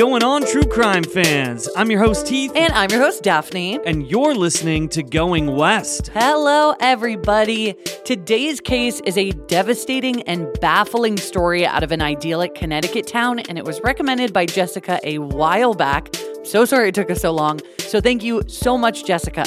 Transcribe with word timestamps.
going 0.00 0.24
on, 0.24 0.42
true 0.46 0.62
crime 0.62 1.04
fans? 1.04 1.68
I'm 1.76 1.90
your 1.90 2.00
host, 2.00 2.26
Heath, 2.26 2.52
And 2.54 2.72
I'm 2.72 2.88
your 2.88 3.00
host, 3.02 3.22
Daphne. 3.22 3.78
and 3.84 4.10
you're 4.10 4.34
listening 4.34 4.88
to 4.88 5.02
Going 5.02 5.54
West. 5.54 6.08
Hello, 6.14 6.74
everybody. 6.80 7.74
Today's 8.06 8.62
case 8.62 9.00
is 9.00 9.18
a 9.18 9.32
devastating 9.32 10.22
and 10.22 10.48
baffling 10.58 11.18
story 11.18 11.66
out 11.66 11.82
of 11.82 11.92
an 11.92 12.00
idyllic 12.00 12.54
Connecticut 12.54 13.06
town, 13.06 13.40
and 13.40 13.58
it 13.58 13.64
was 13.66 13.78
recommended 13.82 14.32
by 14.32 14.46
Jessica 14.46 14.98
a 15.04 15.18
while 15.18 15.74
back. 15.74 16.08
So 16.44 16.64
sorry 16.64 16.88
it 16.88 16.94
took 16.94 17.10
us 17.10 17.20
so 17.20 17.32
long. 17.32 17.60
So 17.80 18.00
thank 18.00 18.24
you 18.24 18.42
so 18.46 18.78
much, 18.78 19.04
Jessica. 19.04 19.44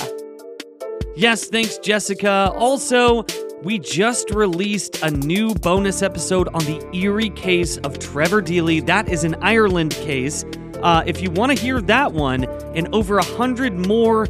Yes, 1.15 1.45
thanks, 1.45 1.77
Jessica. 1.77 2.51
Also, 2.55 3.25
we 3.61 3.79
just 3.79 4.31
released 4.31 5.03
a 5.03 5.11
new 5.11 5.53
bonus 5.53 6.01
episode 6.01 6.49
on 6.49 6.65
the 6.65 6.85
eerie 6.93 7.29
case 7.29 7.77
of 7.77 7.99
Trevor 7.99 8.41
Deely. 8.41 8.85
That 8.85 9.07
is 9.09 9.23
an 9.23 9.35
Ireland 9.35 9.91
case. 9.91 10.43
Uh, 10.81 11.03
if 11.05 11.21
you 11.21 11.31
want 11.31 11.55
to 11.55 11.63
hear 11.63 11.79
that 11.81 12.11
one 12.11 12.43
and 12.75 12.93
over 12.93 13.19
a 13.19 13.23
hundred 13.23 13.87
more 13.87 14.25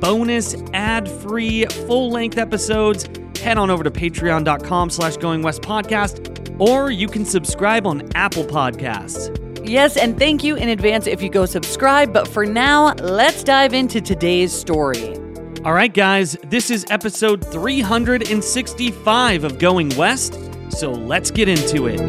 bonus, 0.00 0.54
ad-free, 0.72 1.66
full-length 1.66 2.38
episodes, 2.38 3.06
head 3.40 3.58
on 3.58 3.68
over 3.68 3.84
to 3.84 3.90
patreon.com 3.90 4.88
slash 4.88 5.16
going 5.18 5.42
west 5.42 5.60
podcast, 5.62 6.58
or 6.58 6.90
you 6.90 7.08
can 7.08 7.24
subscribe 7.24 7.86
on 7.86 8.08
Apple 8.14 8.44
Podcasts. 8.44 9.36
Yes, 9.68 9.96
and 9.96 10.18
thank 10.18 10.42
you 10.42 10.56
in 10.56 10.70
advance 10.70 11.06
if 11.06 11.20
you 11.20 11.28
go 11.28 11.44
subscribe. 11.44 12.12
But 12.12 12.26
for 12.26 12.46
now, 12.46 12.94
let's 12.94 13.44
dive 13.44 13.74
into 13.74 14.00
today's 14.00 14.52
story. 14.58 15.16
All 15.62 15.74
right, 15.74 15.92
guys, 15.92 16.38
this 16.44 16.70
is 16.70 16.86
episode 16.88 17.46
365 17.46 19.44
of 19.44 19.58
Going 19.58 19.94
West, 19.94 20.38
so 20.70 20.90
let's 20.90 21.30
get 21.30 21.50
into 21.50 21.86
it. 21.86 22.00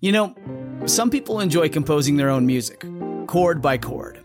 You 0.00 0.10
know, 0.10 0.34
some 0.86 1.10
people 1.10 1.38
enjoy 1.38 1.68
composing 1.68 2.16
their 2.16 2.30
own 2.30 2.44
music, 2.44 2.84
chord 3.28 3.62
by 3.62 3.78
chord, 3.78 4.24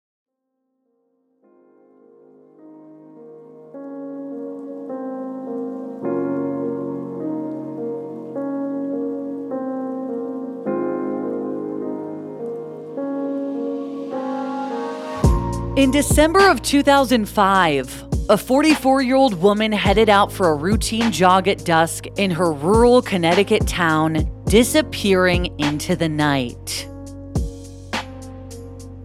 In 15.81 15.89
December 15.89 16.47
of 16.47 16.61
2005, 16.61 18.05
a 18.29 18.37
44 18.37 19.01
year 19.01 19.15
old 19.15 19.33
woman 19.41 19.71
headed 19.71 20.09
out 20.09 20.31
for 20.31 20.49
a 20.49 20.55
routine 20.55 21.11
jog 21.11 21.47
at 21.47 21.65
dusk 21.65 22.05
in 22.17 22.29
her 22.29 22.53
rural 22.53 23.01
Connecticut 23.01 23.65
town, 23.65 24.31
disappearing 24.45 25.47
into 25.59 25.95
the 25.95 26.07
night. 26.07 26.87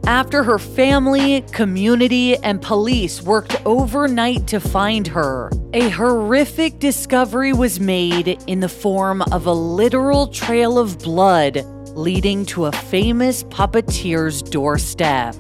After 0.06 0.42
her 0.42 0.58
family, 0.58 1.40
community, 1.50 2.36
and 2.36 2.60
police 2.60 3.22
worked 3.22 3.56
overnight 3.64 4.46
to 4.48 4.60
find 4.60 5.06
her, 5.06 5.50
a 5.72 5.88
horrific 5.88 6.78
discovery 6.78 7.54
was 7.54 7.80
made 7.80 8.38
in 8.48 8.60
the 8.60 8.68
form 8.68 9.22
of 9.32 9.46
a 9.46 9.52
literal 9.52 10.26
trail 10.26 10.78
of 10.78 10.98
blood 10.98 11.64
leading 11.96 12.44
to 12.44 12.66
a 12.66 12.72
famous 12.72 13.44
puppeteer's 13.44 14.42
doorstep. 14.42 15.34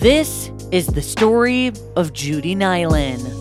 This 0.00 0.52
is 0.70 0.86
the 0.86 1.02
story 1.02 1.72
of 1.96 2.12
Judy 2.12 2.54
Nilan. 2.54 3.37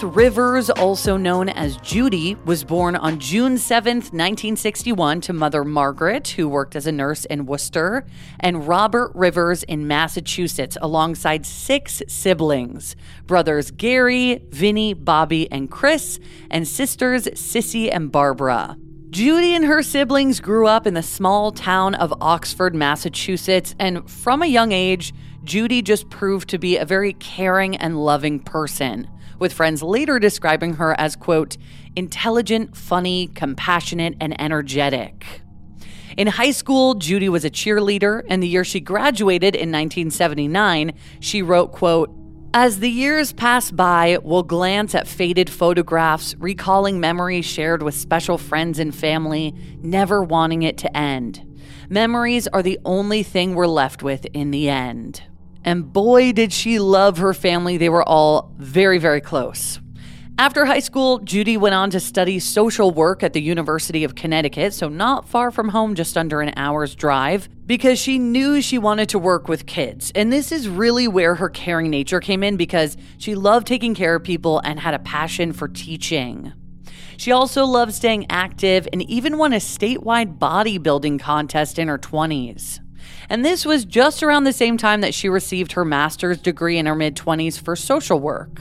Judith 0.00 0.16
Rivers, 0.16 0.70
also 0.70 1.18
known 1.18 1.50
as 1.50 1.76
Judy, 1.76 2.34
was 2.46 2.64
born 2.64 2.96
on 2.96 3.20
June 3.20 3.58
7, 3.58 3.96
1961, 3.96 5.20
to 5.20 5.34
mother 5.34 5.62
Margaret, 5.62 6.28
who 6.28 6.48
worked 6.48 6.74
as 6.74 6.86
a 6.86 6.92
nurse 6.92 7.26
in 7.26 7.44
Worcester, 7.44 8.06
and 8.38 8.66
Robert 8.66 9.12
Rivers 9.14 9.62
in 9.64 9.86
Massachusetts, 9.86 10.78
alongside 10.80 11.44
six 11.44 12.02
siblings 12.08 12.96
brothers 13.26 13.70
Gary, 13.72 14.42
Vinny, 14.48 14.94
Bobby, 14.94 15.52
and 15.52 15.70
Chris, 15.70 16.18
and 16.50 16.66
sisters 16.66 17.26
Sissy 17.34 17.90
and 17.92 18.10
Barbara. 18.10 18.78
Judy 19.10 19.54
and 19.54 19.66
her 19.66 19.82
siblings 19.82 20.40
grew 20.40 20.66
up 20.66 20.86
in 20.86 20.94
the 20.94 21.02
small 21.02 21.52
town 21.52 21.94
of 21.94 22.14
Oxford, 22.22 22.74
Massachusetts, 22.74 23.74
and 23.78 24.10
from 24.10 24.40
a 24.40 24.46
young 24.46 24.72
age, 24.72 25.12
Judy 25.44 25.82
just 25.82 26.08
proved 26.08 26.48
to 26.48 26.58
be 26.58 26.78
a 26.78 26.86
very 26.86 27.12
caring 27.12 27.76
and 27.76 28.02
loving 28.02 28.40
person, 28.40 29.06
with 29.40 29.52
friends 29.52 29.82
later 29.82 30.20
describing 30.20 30.74
her 30.74 30.94
as, 31.00 31.16
quote, 31.16 31.56
intelligent, 31.96 32.76
funny, 32.76 33.26
compassionate, 33.34 34.14
and 34.20 34.40
energetic. 34.40 35.42
In 36.16 36.26
high 36.26 36.50
school, 36.50 36.94
Judy 36.94 37.28
was 37.28 37.44
a 37.44 37.50
cheerleader, 37.50 38.22
and 38.28 38.42
the 38.42 38.48
year 38.48 38.64
she 38.64 38.78
graduated 38.78 39.54
in 39.54 39.72
1979, 39.72 40.92
she 41.18 41.42
wrote, 41.42 41.72
quote, 41.72 42.14
as 42.52 42.80
the 42.80 42.90
years 42.90 43.32
pass 43.32 43.70
by, 43.70 44.18
we'll 44.24 44.42
glance 44.42 44.96
at 44.96 45.06
faded 45.06 45.48
photographs, 45.48 46.34
recalling 46.36 46.98
memories 46.98 47.44
shared 47.44 47.80
with 47.80 47.94
special 47.94 48.38
friends 48.38 48.80
and 48.80 48.92
family, 48.92 49.54
never 49.82 50.24
wanting 50.24 50.62
it 50.62 50.76
to 50.78 50.96
end. 50.96 51.46
Memories 51.88 52.48
are 52.48 52.62
the 52.62 52.80
only 52.84 53.22
thing 53.22 53.54
we're 53.54 53.68
left 53.68 54.02
with 54.02 54.26
in 54.34 54.50
the 54.50 54.68
end. 54.68 55.22
And 55.64 55.92
boy, 55.92 56.32
did 56.32 56.52
she 56.52 56.78
love 56.78 57.18
her 57.18 57.34
family. 57.34 57.76
They 57.76 57.88
were 57.88 58.08
all 58.08 58.52
very, 58.58 58.98
very 58.98 59.20
close. 59.20 59.80
After 60.40 60.64
high 60.64 60.80
school, 60.80 61.18
Judy 61.18 61.58
went 61.58 61.74
on 61.74 61.90
to 61.90 62.00
study 62.00 62.38
social 62.38 62.92
work 62.92 63.22
at 63.22 63.34
the 63.34 63.42
University 63.42 64.04
of 64.04 64.14
Connecticut, 64.14 64.72
so 64.72 64.88
not 64.88 65.28
far 65.28 65.50
from 65.50 65.68
home, 65.68 65.94
just 65.94 66.16
under 66.16 66.40
an 66.40 66.54
hour's 66.56 66.94
drive, 66.94 67.46
because 67.66 67.98
she 67.98 68.18
knew 68.18 68.62
she 68.62 68.78
wanted 68.78 69.10
to 69.10 69.18
work 69.18 69.48
with 69.48 69.66
kids. 69.66 70.10
And 70.14 70.32
this 70.32 70.50
is 70.50 70.66
really 70.66 71.06
where 71.06 71.34
her 71.34 71.50
caring 71.50 71.90
nature 71.90 72.20
came 72.20 72.42
in 72.42 72.56
because 72.56 72.96
she 73.18 73.34
loved 73.34 73.66
taking 73.66 73.94
care 73.94 74.14
of 74.14 74.24
people 74.24 74.60
and 74.60 74.80
had 74.80 74.94
a 74.94 74.98
passion 75.00 75.52
for 75.52 75.68
teaching. 75.68 76.54
She 77.18 77.32
also 77.32 77.66
loved 77.66 77.92
staying 77.92 78.24
active 78.30 78.88
and 78.94 79.02
even 79.10 79.36
won 79.36 79.52
a 79.52 79.56
statewide 79.56 80.38
bodybuilding 80.38 81.20
contest 81.20 81.78
in 81.78 81.88
her 81.88 81.98
20s. 81.98 82.80
And 83.30 83.44
this 83.44 83.64
was 83.64 83.84
just 83.84 84.24
around 84.24 84.42
the 84.42 84.52
same 84.52 84.76
time 84.76 85.02
that 85.02 85.14
she 85.14 85.28
received 85.28 85.72
her 85.72 85.84
master's 85.84 86.38
degree 86.38 86.78
in 86.78 86.86
her 86.86 86.96
mid 86.96 87.14
20s 87.14 87.62
for 87.62 87.76
social 87.76 88.18
work. 88.18 88.60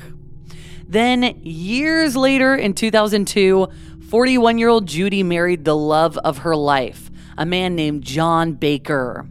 Then, 0.88 1.40
years 1.42 2.16
later 2.16 2.56
in 2.56 2.76
2002, 2.76 3.68
41 4.10 4.58
year 4.60 4.70
old 4.70 4.88
Judy 4.88 5.24
married 5.24 5.66
the 5.66 5.76
love 5.76 6.20
of 6.20 6.40
her 6.40 6.56
life, 6.56 7.10
a 7.36 7.48
man 7.48 7.76
named 7.76 8.04
John 8.04 8.54
Baker. 8.54 9.28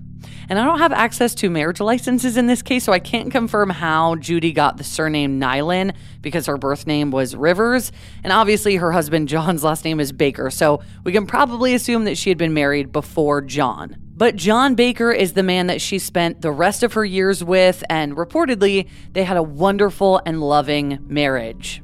And 0.49 0.58
I 0.58 0.64
don't 0.64 0.79
have 0.79 0.93
access 0.93 1.37
to 1.37 1.50
marriage 1.50 1.79
licenses 1.79 2.37
in 2.37 2.46
this 2.46 2.62
case, 2.62 2.82
so 2.82 2.93
I 2.93 2.99
can't 2.99 3.31
confirm 3.31 3.70
how 3.70 4.17
Judy 4.17 4.52
got 4.52 4.76
the 4.76 4.85
surname 4.85 5.38
Nilan 5.38 5.94
because 6.20 6.46
her 6.46 6.56
birth 6.56 6.87
name 6.87 7.12
was 7.12 7.37
Rivers. 7.37 7.93
And 8.25 8.32
obviously, 8.32 8.75
her 8.76 8.90
husband 8.90 9.29
John's 9.29 9.62
last 9.62 9.85
name 9.85 10.00
is 10.00 10.11
Baker, 10.11 10.50
so 10.50 10.81
we 11.05 11.12
can 11.12 11.26
probably 11.26 11.75
assume 11.75 12.05
that 12.05 12.19
she 12.19 12.31
had 12.31 12.38
been 12.38 12.55
married 12.55 12.90
before 12.90 13.40
John. 13.40 14.08
But 14.19 14.35
John 14.35 14.75
Baker 14.75 15.12
is 15.12 15.35
the 15.35 15.44
man 15.44 15.69
that 15.69 15.81
she 15.81 16.00
spent 16.00 16.41
the 16.41 16.50
rest 16.50 16.82
of 16.82 16.94
her 16.94 17.05
years 17.05 17.44
with, 17.44 17.85
and 17.88 18.17
reportedly, 18.17 18.88
they 19.12 19.23
had 19.23 19.37
a 19.37 19.43
wonderful 19.44 20.20
and 20.26 20.43
loving 20.43 20.99
marriage. 21.06 21.81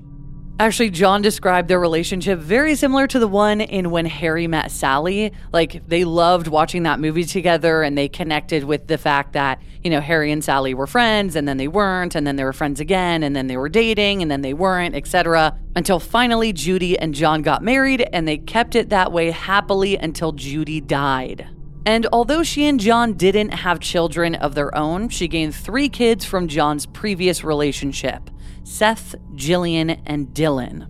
Actually, 0.58 0.90
John 0.90 1.22
described 1.22 1.69
their 1.69 1.78
relationship 1.78 2.40
very 2.40 2.75
similar 2.75 3.06
to 3.06 3.20
the 3.20 3.28
one 3.28 3.60
in 3.60 3.92
When 3.92 4.06
Harry 4.06 4.48
Met 4.48 4.72
Sally. 4.72 5.31
Like, 5.52 5.86
they 5.86 6.04
loved 6.04 6.48
watching 6.48 6.82
that 6.82 6.98
movie 6.98 7.22
together 7.22 7.84
and 7.84 7.96
they 7.96 8.08
connected 8.08 8.64
with 8.64 8.88
the 8.88 8.98
fact 8.98 9.34
that, 9.34 9.62
you 9.84 9.90
know, 9.90 10.00
Harry 10.00 10.32
and 10.32 10.42
Sally 10.42 10.75
were 10.75 10.88
friends 10.88 11.37
and 11.37 11.46
then 11.46 11.56
they 11.56 11.69
weren't, 11.69 12.16
and 12.16 12.26
then 12.26 12.34
they 12.34 12.44
were 12.44 12.52
friends 12.52 12.80
again, 12.80 13.22
and 13.22 13.37
then 13.37 13.46
they 13.46 13.56
were 13.56 13.69
dating 13.69 14.22
and 14.22 14.30
then 14.30 14.40
they 14.40 14.54
weren't, 14.54 14.96
etc. 14.96 15.56
Until 15.76 16.00
finally, 16.00 16.52
Judy 16.52 16.98
and 16.98 17.14
John 17.14 17.42
got 17.42 17.62
married 17.62 18.08
and 18.12 18.26
they 18.26 18.38
kept 18.38 18.75
it 18.75 18.88
that 18.88 19.12
way 19.12 19.30
happily 19.30 19.96
until 19.96 20.32
Judy 20.32 20.80
died. 20.80 21.53
And 21.86 22.06
although 22.12 22.42
she 22.42 22.66
and 22.66 22.81
John 22.81 23.12
didn't 23.14 23.50
have 23.50 23.78
children 23.78 24.34
of 24.34 24.54
their 24.54 24.75
own, 24.76 25.10
she 25.10 25.28
gained 25.28 25.54
three 25.54 25.88
kids 25.88 26.25
from 26.25 26.48
John's 26.48 26.86
previous 26.86 27.44
relationship 27.44 28.31
Seth, 28.64 29.14
Jillian, 29.34 30.00
and 30.06 30.28
Dylan. 30.28 30.88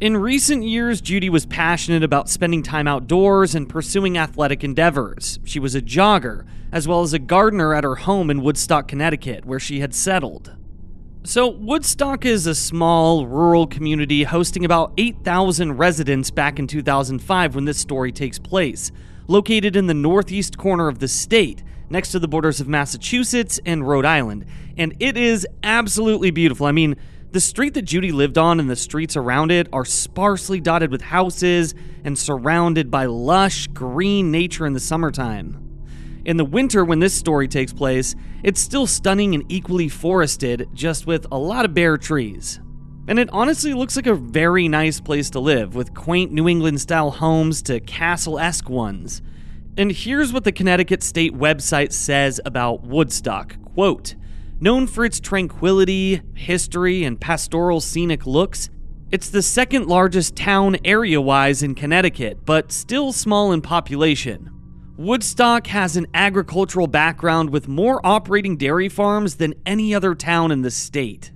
In 0.00 0.16
recent 0.16 0.64
years, 0.64 1.00
Judy 1.00 1.28
was 1.28 1.46
passionate 1.46 2.02
about 2.02 2.28
spending 2.28 2.62
time 2.62 2.88
outdoors 2.88 3.54
and 3.54 3.68
pursuing 3.68 4.18
athletic 4.18 4.64
endeavors. 4.64 5.38
She 5.44 5.60
was 5.60 5.74
a 5.74 5.82
jogger, 5.82 6.46
as 6.72 6.88
well 6.88 7.02
as 7.02 7.12
a 7.12 7.18
gardener 7.18 7.74
at 7.74 7.84
her 7.84 7.94
home 7.94 8.30
in 8.30 8.42
Woodstock, 8.42 8.88
Connecticut, 8.88 9.44
where 9.44 9.60
she 9.60 9.80
had 9.80 9.94
settled. 9.94 10.56
So, 11.22 11.48
Woodstock 11.48 12.26
is 12.26 12.46
a 12.46 12.54
small, 12.54 13.26
rural 13.26 13.66
community 13.66 14.24
hosting 14.24 14.64
about 14.64 14.92
8,000 14.98 15.78
residents 15.78 16.30
back 16.30 16.58
in 16.58 16.66
2005 16.66 17.54
when 17.54 17.64
this 17.64 17.78
story 17.78 18.12
takes 18.12 18.38
place 18.38 18.90
located 19.26 19.76
in 19.76 19.86
the 19.86 19.94
northeast 19.94 20.58
corner 20.58 20.88
of 20.88 20.98
the 20.98 21.08
state, 21.08 21.62
next 21.88 22.12
to 22.12 22.18
the 22.18 22.28
borders 22.28 22.60
of 22.60 22.68
Massachusetts 22.68 23.60
and 23.64 23.86
Rhode 23.86 24.04
Island. 24.04 24.46
And 24.76 24.94
it 25.00 25.16
is 25.16 25.46
absolutely 25.62 26.30
beautiful. 26.30 26.66
I 26.66 26.72
mean, 26.72 26.96
the 27.30 27.40
street 27.40 27.74
that 27.74 27.82
Judy 27.82 28.12
lived 28.12 28.38
on 28.38 28.60
and 28.60 28.70
the 28.70 28.76
streets 28.76 29.16
around 29.16 29.50
it 29.50 29.68
are 29.72 29.84
sparsely 29.84 30.60
dotted 30.60 30.90
with 30.90 31.02
houses 31.02 31.74
and 32.04 32.18
surrounded 32.18 32.90
by 32.90 33.06
lush 33.06 33.66
green 33.68 34.30
nature 34.30 34.66
in 34.66 34.72
the 34.72 34.80
summertime. 34.80 35.60
In 36.24 36.36
the 36.36 36.44
winter, 36.44 36.84
when 36.84 37.00
this 37.00 37.12
story 37.12 37.48
takes 37.48 37.72
place, 37.72 38.14
it's 38.42 38.60
still 38.60 38.86
stunning 38.86 39.34
and 39.34 39.44
equally 39.50 39.88
forested, 39.88 40.68
just 40.72 41.06
with 41.06 41.26
a 41.32 41.38
lot 41.38 41.64
of 41.64 41.74
bare 41.74 41.98
trees. 41.98 42.60
And 43.06 43.18
it 43.18 43.28
honestly 43.32 43.74
looks 43.74 43.96
like 43.96 44.06
a 44.06 44.14
very 44.14 44.66
nice 44.66 45.00
place 45.00 45.28
to 45.30 45.40
live, 45.40 45.74
with 45.74 45.94
quaint 45.94 46.32
New 46.32 46.48
England 46.48 46.80
style 46.80 47.10
homes 47.10 47.60
to 47.62 47.80
castle 47.80 48.38
esque 48.38 48.70
ones. 48.70 49.20
And 49.76 49.92
here's 49.92 50.32
what 50.32 50.44
the 50.44 50.52
Connecticut 50.52 51.02
State 51.02 51.34
website 51.34 51.92
says 51.92 52.40
about 52.44 52.82
Woodstock 52.82 53.56
quote, 53.74 54.14
Known 54.60 54.86
for 54.86 55.04
its 55.04 55.20
tranquility, 55.20 56.22
history, 56.34 57.04
and 57.04 57.20
pastoral 57.20 57.80
scenic 57.80 58.24
looks, 58.24 58.70
it's 59.10 59.28
the 59.28 59.42
second 59.42 59.86
largest 59.86 60.34
town 60.34 60.76
area 60.84 61.20
wise 61.20 61.62
in 61.62 61.74
Connecticut, 61.74 62.44
but 62.46 62.72
still 62.72 63.12
small 63.12 63.52
in 63.52 63.60
population. 63.60 64.50
Woodstock 64.96 65.66
has 65.66 65.96
an 65.96 66.06
agricultural 66.14 66.86
background 66.86 67.50
with 67.50 67.68
more 67.68 68.00
operating 68.06 68.56
dairy 68.56 68.88
farms 68.88 69.36
than 69.36 69.54
any 69.66 69.94
other 69.94 70.14
town 70.14 70.50
in 70.52 70.62
the 70.62 70.70
state. 70.70 71.32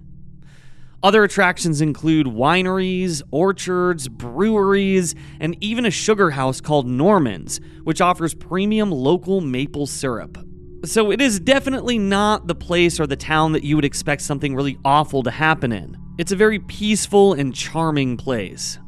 Other 1.01 1.23
attractions 1.23 1.81
include 1.81 2.27
wineries, 2.27 3.23
orchards, 3.31 4.09
breweries, 4.09 5.15
and 5.39 5.57
even 5.61 5.87
a 5.87 5.93
sugar 5.93 6.31
house 6.31 6.61
called 6.61 6.89
Norman's, 6.89 7.61
which 7.85 8.01
offers 8.01 8.35
premium 8.35 8.91
local 8.91 9.41
maple 9.41 9.87
syrup. 9.87 10.37
So 10.85 11.13
it 11.13 11.21
is 11.21 11.39
definitely 11.39 11.99
not 11.99 12.49
the 12.49 12.55
place 12.57 12.99
or 12.99 13.07
the 13.07 13.17
town 13.17 13.53
that 13.53 13.63
you 13.63 13.77
would 13.77 13.85
expect 13.85 14.23
something 14.23 14.57
really 14.57 14.77
awful 14.85 15.23
to 15.23 15.31
happen 15.31 15.71
in. 15.71 15.97
It's 16.19 16.33
a 16.33 16.37
very 16.37 16.59
peaceful 16.59 17.33
and 17.33 17.55
charming 17.55 18.17
place. 18.17 18.81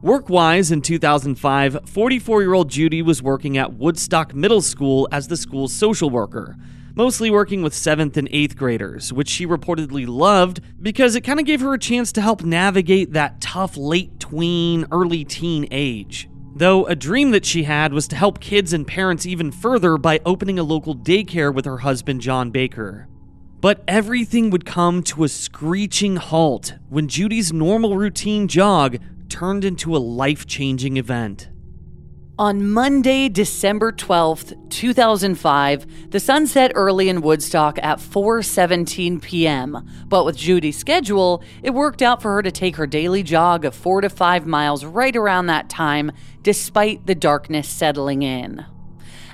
Work 0.00 0.30
wise, 0.30 0.70
in 0.70 0.80
2005, 0.80 1.78
44 1.86 2.40
year 2.40 2.54
old 2.54 2.70
Judy 2.70 3.02
was 3.02 3.22
working 3.22 3.58
at 3.58 3.74
Woodstock 3.74 4.34
Middle 4.34 4.62
School 4.62 5.06
as 5.12 5.28
the 5.28 5.36
school's 5.36 5.74
social 5.74 6.08
worker 6.08 6.56
mostly 6.94 7.30
working 7.30 7.62
with 7.62 7.72
7th 7.72 8.16
and 8.16 8.28
8th 8.30 8.56
graders, 8.56 9.12
which 9.12 9.28
she 9.28 9.46
reportedly 9.46 10.06
loved 10.06 10.60
because 10.82 11.14
it 11.14 11.22
kind 11.22 11.40
of 11.40 11.46
gave 11.46 11.60
her 11.60 11.74
a 11.74 11.78
chance 11.78 12.12
to 12.12 12.20
help 12.20 12.42
navigate 12.42 13.12
that 13.12 13.40
tough 13.40 13.76
late 13.76 14.18
tween, 14.18 14.86
early 14.90 15.24
teen 15.24 15.66
age. 15.70 16.28
Though 16.54 16.84
a 16.86 16.96
dream 16.96 17.30
that 17.30 17.44
she 17.44 17.62
had 17.62 17.92
was 17.92 18.08
to 18.08 18.16
help 18.16 18.40
kids 18.40 18.72
and 18.72 18.86
parents 18.86 19.26
even 19.26 19.52
further 19.52 19.96
by 19.96 20.20
opening 20.26 20.58
a 20.58 20.64
local 20.64 20.96
daycare 20.96 21.54
with 21.54 21.64
her 21.64 21.78
husband, 21.78 22.20
John 22.20 22.50
Baker. 22.50 23.08
But 23.60 23.84
everything 23.86 24.50
would 24.50 24.64
come 24.64 25.02
to 25.04 25.24
a 25.24 25.28
screeching 25.28 26.16
halt 26.16 26.74
when 26.88 27.08
Judy's 27.08 27.52
normal 27.52 27.96
routine 27.96 28.48
jog 28.48 28.98
turned 29.28 29.64
into 29.64 29.94
a 29.94 29.98
life 29.98 30.46
changing 30.46 30.96
event. 30.96 31.49
On 32.40 32.70
Monday, 32.70 33.28
December 33.28 33.92
12th, 33.92 34.70
2005, 34.70 36.10
the 36.10 36.18
sun 36.18 36.46
set 36.46 36.72
early 36.74 37.10
in 37.10 37.20
Woodstock 37.20 37.78
at 37.82 37.98
4:17 37.98 39.20
p.m. 39.20 39.86
But 40.06 40.24
with 40.24 40.38
Judy's 40.38 40.78
schedule, 40.78 41.42
it 41.62 41.74
worked 41.74 42.00
out 42.00 42.22
for 42.22 42.32
her 42.32 42.42
to 42.42 42.50
take 42.50 42.76
her 42.76 42.86
daily 42.86 43.22
jog 43.22 43.66
of 43.66 43.74
4 43.74 44.00
to 44.00 44.08
5 44.08 44.46
miles 44.46 44.86
right 44.86 45.14
around 45.14 45.48
that 45.48 45.68
time 45.68 46.12
despite 46.40 47.04
the 47.06 47.14
darkness 47.14 47.68
settling 47.68 48.22
in. 48.22 48.64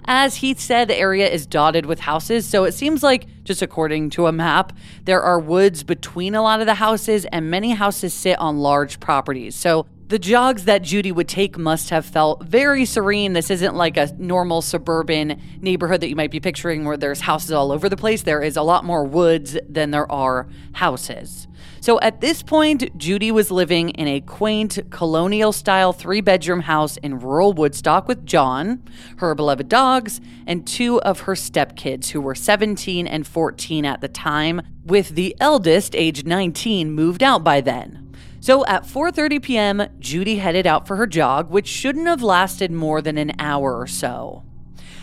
As 0.05 0.35
Heath 0.39 0.59
said, 0.59 0.89
the 0.89 0.99
area 0.99 1.29
is 1.29 1.47
dotted 1.47 1.87
with 1.87 2.01
houses, 2.01 2.45
so 2.45 2.65
it 2.65 2.73
seems 2.73 3.05
like, 3.05 3.29
just 3.45 3.63
according 3.63 4.11
to 4.11 4.27
a 4.27 4.33
map, 4.33 4.73
there 5.05 5.23
are 5.23 5.39
woods 5.39 5.85
between 5.85 6.35
a 6.35 6.43
lot 6.43 6.59
of 6.59 6.67
the 6.67 6.75
houses, 6.75 7.25
and 7.27 7.53
many 7.53 7.71
houses 7.71 8.13
sit 8.13 8.37
on 8.41 8.59
large 8.59 8.99
properties. 8.99 9.55
So 9.55 9.87
the 10.09 10.19
jogs 10.19 10.65
that 10.65 10.83
Judy 10.83 11.11
would 11.11 11.29
take 11.29 11.59
must 11.59 11.91
have 11.91 12.07
felt 12.07 12.45
very 12.45 12.85
serene. 12.85 13.33
This 13.33 13.51
isn't 13.51 13.75
like 13.75 13.97
a 13.97 14.13
normal 14.19 14.63
suburban 14.63 15.41
neighborhood 15.61 16.01
that 16.01 16.09
you 16.09 16.17
might 16.17 16.31
be 16.31 16.39
picturing 16.39 16.85
where 16.85 16.97
there's 16.97 17.21
houses 17.21 17.51
all 17.51 17.73
over 17.73 17.89
the 17.89 17.97
place. 17.97 18.23
There 18.23 18.43
is 18.43 18.57
a 18.57 18.63
lot 18.63 18.85
more 18.85 19.05
woods 19.05 19.59
than 19.69 19.91
there 19.91 20.11
are 20.11 20.49
houses. 20.75 21.49
So 21.81 22.01
at 22.01 22.21
this 22.21 22.43
point, 22.43 22.97
Judy 22.97 23.33
was 23.33 23.51
living 23.51 23.91
in 23.91 24.07
a 24.07 24.21
quaint 24.21 24.79
colonial 24.91 25.53
style 25.53 25.93
three 25.93 26.21
bedroom 26.21 26.61
house 26.61 26.97
in 26.99 27.19
rural 27.19 27.53
Woodstock 27.53 28.07
with 28.07 28.25
John, 28.25 28.83
her 29.19 29.35
beloved 29.35 29.69
dogs, 29.69 30.21
and 30.47 30.67
two 30.67 31.01
of 31.03 31.21
her 31.21 31.35
stepkids 31.35 32.11
who 32.11 32.21
were 32.21 32.35
17 32.35 33.07
and 33.07 33.27
14 33.27 33.85
at 33.85 34.01
the 34.01 34.09
time, 34.09 34.63
with 34.85 35.11
the 35.11 35.35
eldest, 35.41 35.97
age 35.97 36.25
19, 36.25 36.93
moved 36.93 37.23
out 37.23 37.43
by 37.43 37.61
then. 37.61 38.06
So 38.47 38.65
at 38.67 38.85
4:30 38.85 39.43
p.m., 39.43 39.89
Judy 39.99 40.37
headed 40.37 40.69
out 40.69 40.87
for 40.87 40.95
her 40.95 41.07
jog, 41.09 41.51
which 41.51 41.67
shouldn't 41.67 42.07
have 42.07 42.23
lasted 42.23 42.71
more 42.71 43.03
than 43.03 43.19
an 43.19 43.33
hour 43.41 43.77
or 43.77 43.89
so. 43.89 44.45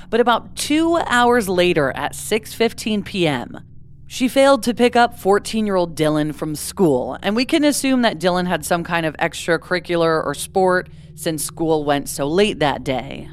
But 0.09 0.21
about 0.21 0.55
2 0.55 1.01
hours 1.07 1.49
later 1.49 1.91
at 1.93 2.13
6:15 2.13 3.03
p.m., 3.03 3.59
she 4.07 4.29
failed 4.29 4.63
to 4.63 4.73
pick 4.73 4.95
up 4.95 5.19
14-year-old 5.19 5.93
Dylan 5.93 6.33
from 6.33 6.55
school, 6.55 7.17
and 7.21 7.35
we 7.35 7.43
can 7.43 7.65
assume 7.65 8.01
that 8.03 8.17
Dylan 8.17 8.47
had 8.47 8.63
some 8.63 8.81
kind 8.81 9.05
of 9.05 9.17
extracurricular 9.17 10.25
or 10.25 10.33
sport 10.33 10.87
since 11.13 11.43
school 11.43 11.83
went 11.83 12.07
so 12.07 12.25
late 12.25 12.59
that 12.59 12.85
day. 12.85 13.27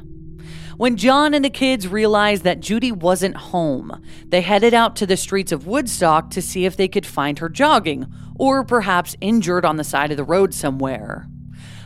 When 0.81 0.97
John 0.97 1.35
and 1.35 1.45
the 1.45 1.51
kids 1.51 1.87
realized 1.87 2.43
that 2.43 2.59
Judy 2.59 2.91
wasn't 2.91 3.37
home, 3.37 4.01
they 4.25 4.41
headed 4.41 4.73
out 4.73 4.95
to 4.95 5.05
the 5.05 5.15
streets 5.15 5.51
of 5.51 5.67
Woodstock 5.67 6.31
to 6.31 6.41
see 6.41 6.65
if 6.65 6.75
they 6.75 6.87
could 6.87 7.05
find 7.05 7.37
her 7.37 7.49
jogging 7.49 8.11
or 8.39 8.63
perhaps 8.63 9.15
injured 9.21 9.63
on 9.63 9.75
the 9.75 9.83
side 9.83 10.09
of 10.09 10.17
the 10.17 10.23
road 10.23 10.55
somewhere. 10.55 11.27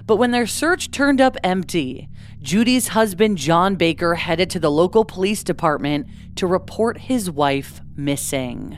But 0.05 0.15
when 0.15 0.31
their 0.31 0.47
search 0.47 0.91
turned 0.91 1.19
up 1.19 1.35
empty, 1.43 2.07
Judy's 2.41 2.87
husband, 2.87 3.37
John 3.37 3.75
Baker, 3.75 4.15
headed 4.15 4.49
to 4.51 4.61
the 4.61 4.71
local 4.71 5.03
police 5.03 5.43
department 5.43 6.07
to 6.37 6.47
report 6.47 6.97
his 6.97 7.29
wife 7.29 7.81
missing. 7.97 8.77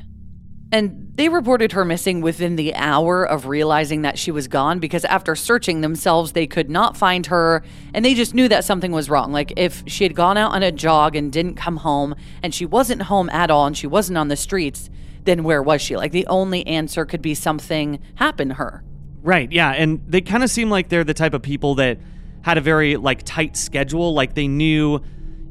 And 0.71 1.06
they 1.17 1.29
reported 1.29 1.71
her 1.71 1.83
missing 1.83 2.21
within 2.21 2.55
the 2.57 2.75
hour 2.75 3.25
of 3.25 3.47
realizing 3.47 4.03
that 4.03 4.19
she 4.19 4.29
was 4.29 4.47
gone 4.47 4.77
because 4.77 5.03
after 5.03 5.35
searching 5.35 5.81
themselves, 5.81 6.33
they 6.33 6.45
could 6.45 6.69
not 6.69 6.95
find 6.95 7.25
her 7.25 7.63
and 7.95 8.05
they 8.05 8.13
just 8.13 8.35
knew 8.35 8.47
that 8.47 8.63
something 8.63 8.91
was 8.91 9.09
wrong. 9.09 9.31
Like 9.31 9.51
if 9.57 9.83
she 9.87 10.03
had 10.03 10.13
gone 10.13 10.37
out 10.37 10.51
on 10.51 10.61
a 10.61 10.71
jog 10.71 11.15
and 11.15 11.31
didn't 11.31 11.55
come 11.55 11.77
home 11.77 12.13
and 12.43 12.53
she 12.53 12.67
wasn't 12.67 13.01
home 13.01 13.31
at 13.31 13.49
all 13.49 13.65
and 13.65 13.75
she 13.75 13.87
wasn't 13.87 14.19
on 14.19 14.27
the 14.27 14.35
streets, 14.35 14.91
then 15.23 15.43
where 15.43 15.63
was 15.63 15.81
she? 15.81 15.97
Like 15.97 16.11
the 16.11 16.27
only 16.27 16.65
answer 16.67 17.03
could 17.03 17.23
be 17.23 17.33
something 17.33 17.99
happened 18.15 18.51
to 18.51 18.55
her. 18.55 18.83
Right, 19.23 19.51
yeah. 19.51 19.71
And 19.71 20.03
they 20.07 20.21
kind 20.21 20.43
of 20.43 20.51
seem 20.51 20.69
like 20.69 20.89
they're 20.89 21.03
the 21.03 21.15
type 21.15 21.33
of 21.33 21.41
people 21.41 21.75
that 21.75 21.99
had 22.43 22.59
a 22.59 22.61
very 22.61 22.95
like 22.95 23.23
tight 23.23 23.57
schedule. 23.57 24.13
Like 24.13 24.35
they 24.35 24.47
knew 24.47 25.01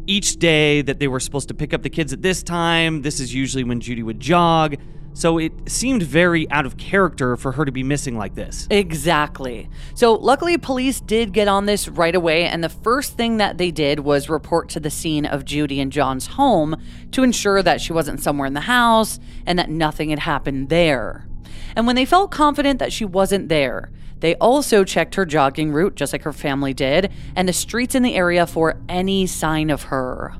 each 0.06 0.36
day 0.36 0.82
that 0.82 1.00
they 1.00 1.08
were 1.08 1.18
supposed 1.18 1.48
to 1.48 1.54
pick 1.54 1.74
up 1.74 1.82
the 1.82 1.90
kids 1.90 2.12
at 2.12 2.22
this 2.22 2.44
time. 2.44 3.02
This 3.02 3.18
is 3.18 3.34
usually 3.34 3.64
when 3.64 3.80
Judy 3.80 4.04
would 4.04 4.20
jog. 4.20 4.76
So 5.16 5.38
it 5.38 5.52
seemed 5.66 6.02
very 6.02 6.48
out 6.50 6.66
of 6.66 6.76
character 6.76 7.36
for 7.36 7.52
her 7.52 7.64
to 7.64 7.72
be 7.72 7.82
missing 7.82 8.18
like 8.18 8.34
this. 8.34 8.68
Exactly. 8.68 9.70
So 9.94 10.12
luckily, 10.12 10.58
police 10.58 11.00
did 11.00 11.32
get 11.32 11.48
on 11.48 11.64
this 11.64 11.88
right 11.88 12.14
away, 12.14 12.44
and 12.44 12.62
the 12.62 12.68
first 12.68 13.16
thing 13.16 13.38
that 13.38 13.56
they 13.56 13.70
did 13.70 14.00
was 14.00 14.28
report 14.28 14.68
to 14.68 14.80
the 14.80 14.90
scene 14.90 15.24
of 15.24 15.46
Judy 15.46 15.80
and 15.80 15.90
John's 15.90 16.26
home 16.26 16.76
to 17.12 17.22
ensure 17.22 17.62
that 17.62 17.80
she 17.80 17.94
wasn't 17.94 18.20
somewhere 18.20 18.46
in 18.46 18.52
the 18.52 18.60
house 18.60 19.18
and 19.46 19.58
that 19.58 19.70
nothing 19.70 20.10
had 20.10 20.18
happened 20.18 20.68
there. 20.68 21.26
And 21.74 21.86
when 21.86 21.96
they 21.96 22.04
felt 22.04 22.30
confident 22.30 22.78
that 22.78 22.92
she 22.92 23.06
wasn't 23.06 23.48
there, 23.48 23.90
they 24.20 24.34
also 24.34 24.84
checked 24.84 25.14
her 25.14 25.24
jogging 25.24 25.72
route, 25.72 25.94
just 25.94 26.12
like 26.12 26.24
her 26.24 26.32
family 26.34 26.74
did, 26.74 27.10
and 27.34 27.48
the 27.48 27.54
streets 27.54 27.94
in 27.94 28.02
the 28.02 28.16
area 28.16 28.46
for 28.46 28.78
any 28.86 29.26
sign 29.26 29.70
of 29.70 29.84
her. 29.84 30.34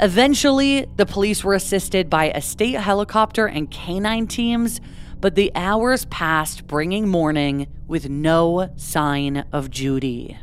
Eventually, 0.00 0.86
the 0.96 1.06
police 1.06 1.42
were 1.42 1.54
assisted 1.54 2.08
by 2.08 2.26
a 2.26 2.40
state 2.40 2.76
helicopter 2.76 3.46
and 3.46 3.68
canine 3.70 4.28
teams, 4.28 4.80
but 5.20 5.34
the 5.34 5.50
hours 5.56 6.04
passed, 6.04 6.68
bringing 6.68 7.08
morning 7.08 7.66
with 7.88 8.08
no 8.08 8.72
sign 8.76 9.44
of 9.52 9.70
Judy. 9.70 10.38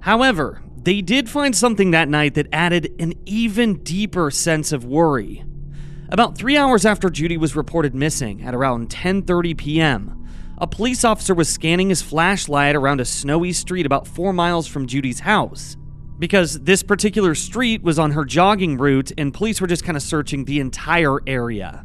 However, 0.00 0.62
they 0.80 1.02
did 1.02 1.28
find 1.28 1.56
something 1.56 1.90
that 1.90 2.08
night 2.08 2.34
that 2.34 2.46
added 2.52 2.94
an 3.00 3.14
even 3.26 3.82
deeper 3.82 4.30
sense 4.30 4.70
of 4.70 4.84
worry. 4.84 5.44
About 6.08 6.38
3 6.38 6.56
hours 6.56 6.86
after 6.86 7.10
Judy 7.10 7.36
was 7.36 7.56
reported 7.56 7.94
missing 7.94 8.42
at 8.44 8.54
around 8.54 8.88
10:30 8.88 9.58
p.m., 9.58 10.26
a 10.58 10.66
police 10.68 11.04
officer 11.04 11.34
was 11.34 11.48
scanning 11.48 11.88
his 11.88 12.02
flashlight 12.02 12.76
around 12.76 13.00
a 13.00 13.04
snowy 13.04 13.52
street 13.52 13.84
about 13.84 14.06
4 14.06 14.32
miles 14.32 14.68
from 14.68 14.86
Judy's 14.86 15.20
house 15.20 15.76
because 16.18 16.60
this 16.60 16.82
particular 16.82 17.34
street 17.34 17.82
was 17.82 17.98
on 17.98 18.12
her 18.12 18.24
jogging 18.24 18.76
route 18.76 19.12
and 19.16 19.32
police 19.32 19.60
were 19.60 19.66
just 19.66 19.84
kind 19.84 19.96
of 19.96 20.02
searching 20.02 20.44
the 20.44 20.60
entire 20.60 21.18
area. 21.26 21.84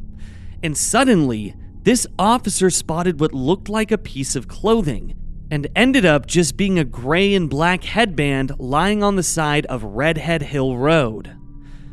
And 0.63 0.77
suddenly, 0.77 1.55
this 1.83 2.07
officer 2.17 2.69
spotted 2.69 3.19
what 3.19 3.33
looked 3.33 3.69
like 3.69 3.91
a 3.91 3.97
piece 3.97 4.35
of 4.35 4.47
clothing 4.47 5.15
and 5.51 5.67
ended 5.75 6.05
up 6.05 6.25
just 6.25 6.57
being 6.57 6.79
a 6.79 6.85
gray 6.85 7.35
and 7.35 7.49
black 7.49 7.83
headband 7.83 8.53
lying 8.57 9.03
on 9.03 9.15
the 9.15 9.23
side 9.23 9.65
of 9.67 9.83
Redhead 9.83 10.41
Hill 10.41 10.77
Road. 10.77 11.35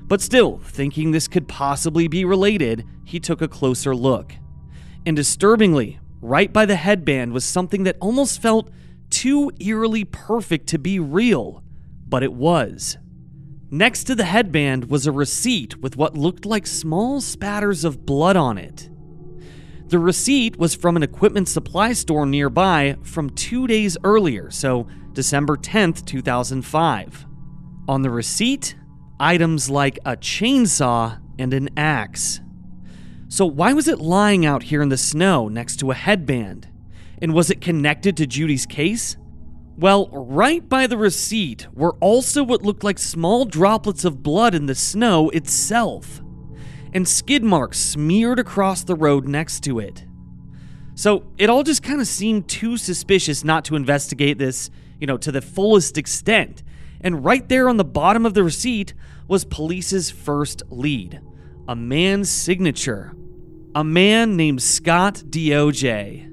But 0.07 0.21
still, 0.21 0.59
thinking 0.59 1.11
this 1.11 1.29
could 1.29 1.47
possibly 1.47 2.09
be 2.09 2.25
related, 2.25 2.87
he 3.05 3.21
took 3.21 3.43
a 3.43 3.49
closer 3.49 3.95
look. 3.95 4.33
And 5.05 5.15
disturbingly, 5.15 6.01
right 6.21 6.53
by 6.53 6.67
the 6.67 6.77
headband 6.77 7.33
was 7.33 7.45
something 7.45 7.85
that 7.85 7.97
almost 8.01 8.41
felt 8.41 8.71
too 9.11 9.51
eerily 9.61 10.05
perfect 10.05 10.69
to 10.69 10.79
be 10.79 10.99
real 10.99 11.63
but 12.11 12.23
it 12.23 12.33
was. 12.33 12.99
Next 13.71 14.05
to 14.05 14.17
the 14.17 14.25
headband 14.25 14.91
was 14.91 15.07
a 15.07 15.13
receipt 15.13 15.77
with 15.79 15.97
what 15.97 16.17
looked 16.17 16.45
like 16.45 16.67
small 16.67 17.21
spatters 17.21 17.85
of 17.85 18.05
blood 18.05 18.37
on 18.37 18.59
it. 18.59 18.91
The 19.87 19.99
receipt 19.99 20.57
was 20.57 20.75
from 20.75 20.97
an 20.97 21.03
equipment 21.03 21.49
supply 21.49 21.93
store 21.93 22.27
nearby 22.27 22.97
from 23.03 23.31
two 23.31 23.67
days 23.67 23.97
earlier, 24.05 24.51
so 24.51 24.89
December 25.13 25.57
10th, 25.57 26.05
2005. 26.05 27.27
On 27.89 28.03
the 28.03 28.11
receipt, 28.11 28.77
items 29.19 29.71
like 29.71 29.99
a 30.05 30.17
chainsaw 30.17 31.21
and 31.39 31.55
an 31.55 31.71
axe. 31.77 32.41
So, 33.29 33.47
why 33.47 33.73
was 33.73 33.87
it 33.87 34.01
lying 34.01 34.45
out 34.45 34.65
here 34.65 34.83
in 34.83 34.89
the 34.89 34.97
snow 34.97 35.49
next 35.49 35.77
to 35.81 35.91
a 35.93 35.95
headband? 35.95 36.69
And 37.23 37.35
was 37.35 37.51
it 37.51 37.61
connected 37.61 38.17
to 38.17 38.27
Judy's 38.27 38.67
case? 38.67 39.17
Well, 39.81 40.09
right 40.13 40.69
by 40.69 40.87
the 40.87 40.99
receipt 40.99 41.67
were 41.73 41.97
also 42.01 42.45
what 42.45 42.61
looked 42.61 42.85
like 42.85 42.99
small 42.99 43.47
droplets 43.47 44.05
of 44.05 44.23
blood 44.23 44.55
in 44.55 44.67
the 44.67 44.75
snow 44.75 45.31
itself, 45.31 46.21
and 46.93 47.09
skid 47.09 47.43
marks 47.43 47.79
smeared 47.79 48.39
across 48.39 48.85
the 48.85 48.95
road 48.95 49.27
next 49.27 49.61
to 49.61 49.79
it. 49.79 50.05
So 50.97 51.33
it 51.39 51.49
all 51.49 51.63
just 51.63 51.83
kind 51.83 51.99
of 51.99 52.07
seemed 52.07 52.47
too 52.47 52.77
suspicious 52.77 53.43
not 53.43 53.65
to 53.65 53.75
investigate 53.75 54.37
this, 54.37 54.69
you 55.01 55.07
know, 55.07 55.17
to 55.17 55.33
the 55.33 55.41
fullest 55.41 55.97
extent. 55.97 56.63
And 57.01 57.25
right 57.25 57.49
there 57.49 57.67
on 57.67 57.79
the 57.79 57.85
bottom 57.85 58.27
of 58.27 58.35
the 58.35 58.45
receipt 58.45 58.93
was 59.29 59.47
police's 59.47 60.11
first 60.11 60.63
lead 60.69 61.23
a 61.67 61.75
man's 61.75 62.29
signature. 62.29 63.15
A 63.75 63.85
man 63.85 64.37
named 64.37 64.61
Scott 64.61 65.23
Deojay. 65.31 66.30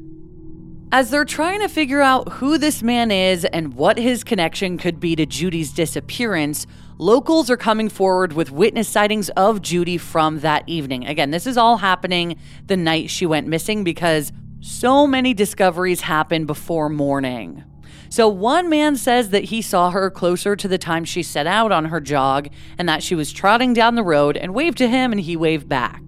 As 0.90 1.10
they're 1.10 1.26
trying 1.26 1.60
to 1.60 1.68
figure 1.68 2.02
out 2.02 2.32
who 2.34 2.58
this 2.58 2.82
man 2.82 3.12
is 3.12 3.44
and 3.44 3.74
what 3.74 3.98
his 3.98 4.24
connection 4.24 4.78
could 4.78 5.02
be 5.02 5.18
to 5.18 5.26
Judy's 5.26 5.74
disappearance, 5.74 6.66
locals 6.98 7.50
are 7.50 7.58
coming 7.58 7.90
forward 7.90 8.32
with 8.32 8.52
witness 8.52 8.88
sightings 8.88 9.28
of 9.32 9.62
Judy 9.62 9.98
from 9.98 10.40
that 10.40 10.64
evening. 10.66 11.06
Again, 11.06 11.32
this 11.32 11.46
is 11.46 11.58
all 11.58 11.78
happening 11.78 12.40
the 12.68 12.78
night 12.78 13.10
she 13.10 13.26
went 13.26 13.48
missing 13.48 13.84
because 13.84 14.32
so 14.62 15.06
many 15.06 15.34
discoveries 15.34 16.02
happen 16.02 16.46
before 16.46 16.88
morning. 16.88 17.66
So, 18.08 18.30
one 18.30 18.70
man 18.70 18.96
says 18.96 19.32
that 19.32 19.46
he 19.46 19.62
saw 19.62 19.90
her 19.92 20.10
closer 20.10 20.56
to 20.56 20.68
the 20.70 20.78
time 20.78 21.04
she 21.04 21.22
set 21.22 21.48
out 21.48 21.74
on 21.74 21.86
her 21.86 22.00
jog 22.00 22.48
and 22.78 22.88
that 22.88 23.04
she 23.04 23.14
was 23.14 23.34
trotting 23.34 23.74
down 23.74 23.96
the 23.96 24.04
road 24.04 24.38
and 24.38 24.54
waved 24.54 24.78
to 24.78 24.88
him 24.88 25.12
and 25.12 25.20
he 25.20 25.36
waved 25.36 25.68
back. 25.68 26.02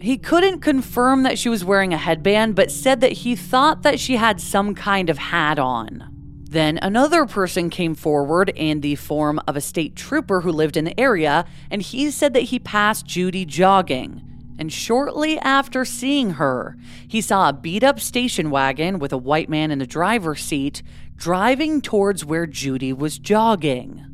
He 0.00 0.16
couldn't 0.16 0.60
confirm 0.60 1.24
that 1.24 1.38
she 1.38 1.48
was 1.48 1.64
wearing 1.64 1.92
a 1.92 1.98
headband, 1.98 2.54
but 2.54 2.70
said 2.70 3.00
that 3.02 3.12
he 3.12 3.36
thought 3.36 3.82
that 3.82 4.00
she 4.00 4.16
had 4.16 4.40
some 4.40 4.74
kind 4.74 5.10
of 5.10 5.18
hat 5.18 5.58
on. 5.58 6.06
Then 6.50 6.78
another 6.82 7.26
person 7.26 7.70
came 7.70 7.94
forward 7.94 8.50
in 8.56 8.80
the 8.80 8.96
form 8.96 9.40
of 9.46 9.56
a 9.56 9.60
state 9.60 9.94
trooper 9.94 10.40
who 10.40 10.50
lived 10.50 10.76
in 10.76 10.84
the 10.84 10.98
area, 10.98 11.44
and 11.70 11.82
he 11.82 12.10
said 12.10 12.32
that 12.34 12.44
he 12.44 12.58
passed 12.58 13.06
Judy 13.06 13.44
jogging. 13.44 14.22
And 14.58 14.72
shortly 14.72 15.38
after 15.38 15.84
seeing 15.84 16.30
her, 16.30 16.76
he 17.06 17.20
saw 17.20 17.48
a 17.48 17.52
beat 17.52 17.84
up 17.84 18.00
station 18.00 18.50
wagon 18.50 18.98
with 18.98 19.12
a 19.12 19.18
white 19.18 19.48
man 19.48 19.70
in 19.70 19.78
the 19.78 19.86
driver's 19.86 20.42
seat 20.42 20.82
driving 21.16 21.80
towards 21.80 22.24
where 22.24 22.46
Judy 22.46 22.92
was 22.92 23.18
jogging. 23.18 24.06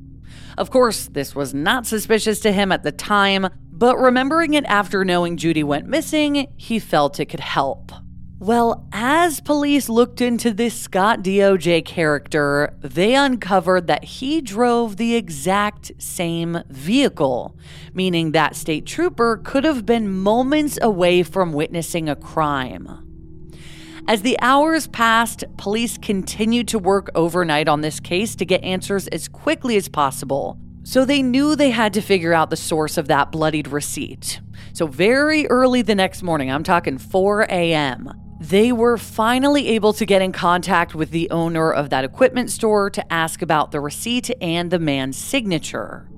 Of 0.59 0.71
course, 0.71 1.07
this 1.07 1.35
was 1.35 1.55
not 1.55 1.87
suspicious 1.87 2.41
to 2.41 2.53
him 2.53 2.73
at 2.73 2.83
the 2.83 2.93
time, 2.93 3.49
but 3.77 3.99
remembering 3.99 4.55
it 4.55 4.65
after 4.65 5.05
knowing 5.05 5.37
Judy 5.37 5.63
went 5.63 5.87
missing, 5.87 6.47
he 6.57 6.79
felt 6.79 7.21
it 7.21 7.27
could 7.27 7.41
help. 7.41 7.93
Well, 8.39 8.87
as 8.93 9.41
police 9.41 9.89
looked 9.89 10.21
into 10.21 10.51
this 10.53 10.79
Scott 10.79 11.21
Deojay 11.21 11.85
character, 11.85 12.75
they 12.81 13.15
uncovered 13.15 13.87
that 13.87 14.05
he 14.05 14.41
drove 14.41 14.97
the 14.97 15.15
exact 15.15 15.93
same 15.99 16.63
vehicle, 16.69 17.57
meaning 17.95 18.33
that 18.33 18.55
state 18.55 18.85
trooper 18.87 19.39
could 19.39 19.65
have 19.65 19.87
been 19.87 20.13
moments 20.13 20.79
away 20.83 21.23
from 21.23 21.53
witnessing 21.53 22.09
a 22.09 22.17
crime. 22.17 23.03
As 24.09 24.23
the 24.23 24.39
hours 24.41 24.87
passed, 24.87 25.45
police 25.57 25.99
continued 25.99 26.69
to 26.69 26.79
work 26.79 27.11
overnight 27.15 27.69
on 27.69 27.81
this 27.81 28.01
case 28.01 28.37
to 28.37 28.45
get 28.45 28.63
answers 28.63 29.09
as 29.09 29.29
quickly 29.29 29.77
as 29.77 29.89
possible. 29.89 30.59
So 30.87 31.05
they 31.05 31.21
knew 31.21 31.57
they 31.57 31.71
had 31.71 31.93
to 31.95 32.01
figure 32.01 32.33
out 32.33 32.49
the 32.49 32.57
source 32.57 32.97
of 32.97 33.09
that 33.09 33.33
bloodied 33.33 33.67
receipt. 33.67 34.41
So, 34.73 34.87
very 34.87 35.49
early 35.49 35.83
the 35.83 35.97
next 35.97 36.23
morning, 36.23 36.49
I'm 36.49 36.63
talking 36.63 36.97
4 36.97 37.43
a.m., 37.51 38.13
they 38.41 38.71
were 38.71 38.97
finally 38.97 39.67
able 39.67 39.93
to 39.95 40.07
get 40.07 40.23
in 40.23 40.31
contact 40.31 40.95
with 40.95 41.11
the 41.11 41.29
owner 41.31 41.73
of 41.73 41.91
that 41.91 42.05
equipment 42.05 42.53
store 42.53 42.89
to 42.91 43.13
ask 43.13 43.43
about 43.43 43.73
the 43.73 43.81
receipt 43.81 44.31
and 44.41 44.71
the 44.71 44.79
man's 44.79 45.17
signature. 45.17 46.09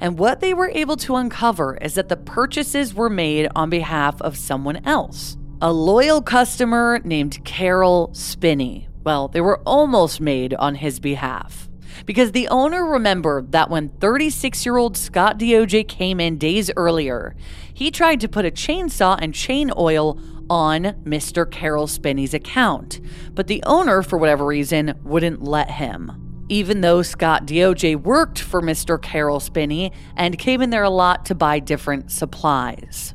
And 0.00 0.18
what 0.18 0.40
they 0.40 0.54
were 0.54 0.70
able 0.70 0.96
to 0.96 1.14
uncover 1.14 1.76
is 1.76 1.94
that 1.94 2.08
the 2.08 2.16
purchases 2.16 2.94
were 2.94 3.08
made 3.08 3.48
on 3.54 3.70
behalf 3.70 4.20
of 4.20 4.36
someone 4.36 4.84
else, 4.84 5.36
a 5.62 5.72
loyal 5.72 6.20
customer 6.20 7.00
named 7.04 7.44
Carroll 7.44 8.10
Spinney. 8.12 8.88
Well, 9.04 9.28
they 9.28 9.40
were 9.40 9.60
almost 9.60 10.20
made 10.20 10.52
on 10.54 10.74
his 10.74 10.98
behalf 10.98 11.65
because 12.06 12.32
the 12.32 12.48
owner 12.48 12.84
remembered 12.84 13.52
that 13.52 13.68
when 13.68 13.90
36 14.00 14.64
year 14.64 14.76
old 14.76 14.96
Scott 14.96 15.38
Deojay 15.38 15.86
came 15.86 16.20
in 16.20 16.38
days 16.38 16.70
earlier, 16.76 17.36
he 17.74 17.90
tried 17.90 18.20
to 18.20 18.28
put 18.28 18.46
a 18.46 18.50
chainsaw 18.50 19.18
and 19.20 19.34
chain 19.34 19.70
oil 19.76 20.18
on 20.48 20.84
Mr. 21.04 21.50
Carroll 21.50 21.88
Spinney's 21.88 22.32
account, 22.32 23.00
but 23.34 23.48
the 23.48 23.62
owner, 23.66 24.02
for 24.02 24.16
whatever 24.16 24.46
reason, 24.46 24.94
wouldn't 25.02 25.42
let 25.42 25.72
him. 25.72 26.44
Even 26.48 26.80
though 26.80 27.02
Scott 27.02 27.44
Deojay 27.44 27.96
worked 27.96 28.38
for 28.38 28.62
Mr. 28.62 29.02
Carroll 29.02 29.40
Spinney 29.40 29.92
and 30.16 30.38
came 30.38 30.62
in 30.62 30.70
there 30.70 30.84
a 30.84 30.90
lot 30.90 31.24
to 31.26 31.34
buy 31.34 31.58
different 31.58 32.12
supplies. 32.12 33.14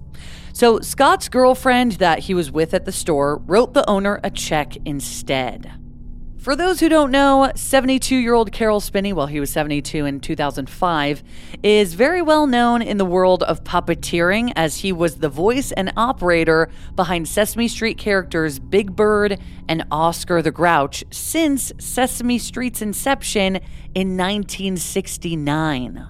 So 0.51 0.81
Scott's 0.81 1.29
girlfriend 1.29 1.93
that 1.93 2.19
he 2.19 2.33
was 2.33 2.51
with 2.51 2.73
at 2.73 2.83
the 2.83 2.91
store 2.91 3.37
wrote 3.45 3.73
the 3.73 3.89
owner 3.89 4.19
a 4.21 4.29
check 4.29 4.75
instead. 4.83 5.80
For 6.41 6.55
those 6.55 6.79
who 6.79 6.89
don't 6.89 7.11
know, 7.11 7.51
72 7.53 8.15
year 8.15 8.33
old 8.33 8.51
Carroll 8.51 8.79
Spinney, 8.79 9.13
well, 9.13 9.27
he 9.27 9.39
was 9.39 9.51
72 9.51 10.05
in 10.07 10.19
2005, 10.19 11.23
is 11.61 11.93
very 11.93 12.23
well 12.23 12.47
known 12.47 12.81
in 12.81 12.97
the 12.97 13.05
world 13.05 13.43
of 13.43 13.63
puppeteering 13.63 14.51
as 14.55 14.77
he 14.77 14.91
was 14.91 15.17
the 15.17 15.29
voice 15.29 15.71
and 15.71 15.93
operator 15.95 16.67
behind 16.95 17.27
Sesame 17.27 17.67
Street 17.67 17.99
characters 17.99 18.57
Big 18.57 18.95
Bird 18.95 19.39
and 19.67 19.85
Oscar 19.91 20.41
the 20.41 20.49
Grouch 20.49 21.03
since 21.11 21.71
Sesame 21.77 22.39
Street's 22.39 22.81
inception 22.81 23.57
in 23.93 24.17
1969. 24.17 26.07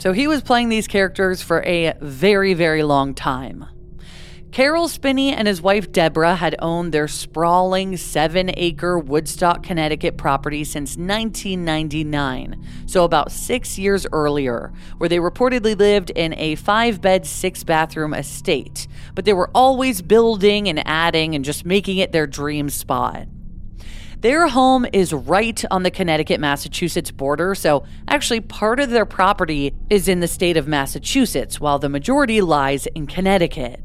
So 0.00 0.12
he 0.12 0.26
was 0.26 0.42
playing 0.42 0.68
these 0.68 0.86
characters 0.86 1.40
for 1.40 1.62
a 1.62 1.94
very, 1.98 2.52
very 2.52 2.82
long 2.82 3.14
time. 3.14 3.64
Carroll 4.52 4.86
Spinney 4.86 5.32
and 5.32 5.48
his 5.48 5.62
wife 5.62 5.90
Deborah 5.90 6.34
had 6.34 6.54
owned 6.58 6.92
their 6.92 7.08
sprawling 7.08 7.96
seven 7.96 8.50
acre 8.54 8.98
Woodstock, 8.98 9.62
Connecticut 9.62 10.18
property 10.18 10.62
since 10.62 10.98
1999, 10.98 12.62
so 12.84 13.04
about 13.04 13.32
six 13.32 13.78
years 13.78 14.06
earlier, 14.12 14.70
where 14.98 15.08
they 15.08 15.16
reportedly 15.16 15.74
lived 15.74 16.10
in 16.10 16.34
a 16.34 16.56
five 16.56 17.00
bed, 17.00 17.24
six 17.24 17.64
bathroom 17.64 18.12
estate. 18.12 18.86
But 19.14 19.24
they 19.24 19.32
were 19.32 19.50
always 19.54 20.02
building 20.02 20.68
and 20.68 20.86
adding 20.86 21.34
and 21.34 21.46
just 21.46 21.64
making 21.64 21.96
it 21.96 22.12
their 22.12 22.26
dream 22.26 22.68
spot. 22.68 23.28
Their 24.20 24.48
home 24.48 24.84
is 24.92 25.14
right 25.14 25.64
on 25.70 25.82
the 25.82 25.90
Connecticut 25.90 26.40
Massachusetts 26.40 27.10
border, 27.10 27.54
so 27.54 27.84
actually 28.06 28.42
part 28.42 28.80
of 28.80 28.90
their 28.90 29.06
property 29.06 29.72
is 29.88 30.08
in 30.08 30.20
the 30.20 30.28
state 30.28 30.58
of 30.58 30.68
Massachusetts, 30.68 31.58
while 31.58 31.78
the 31.78 31.88
majority 31.88 32.42
lies 32.42 32.84
in 32.88 33.06
Connecticut. 33.06 33.82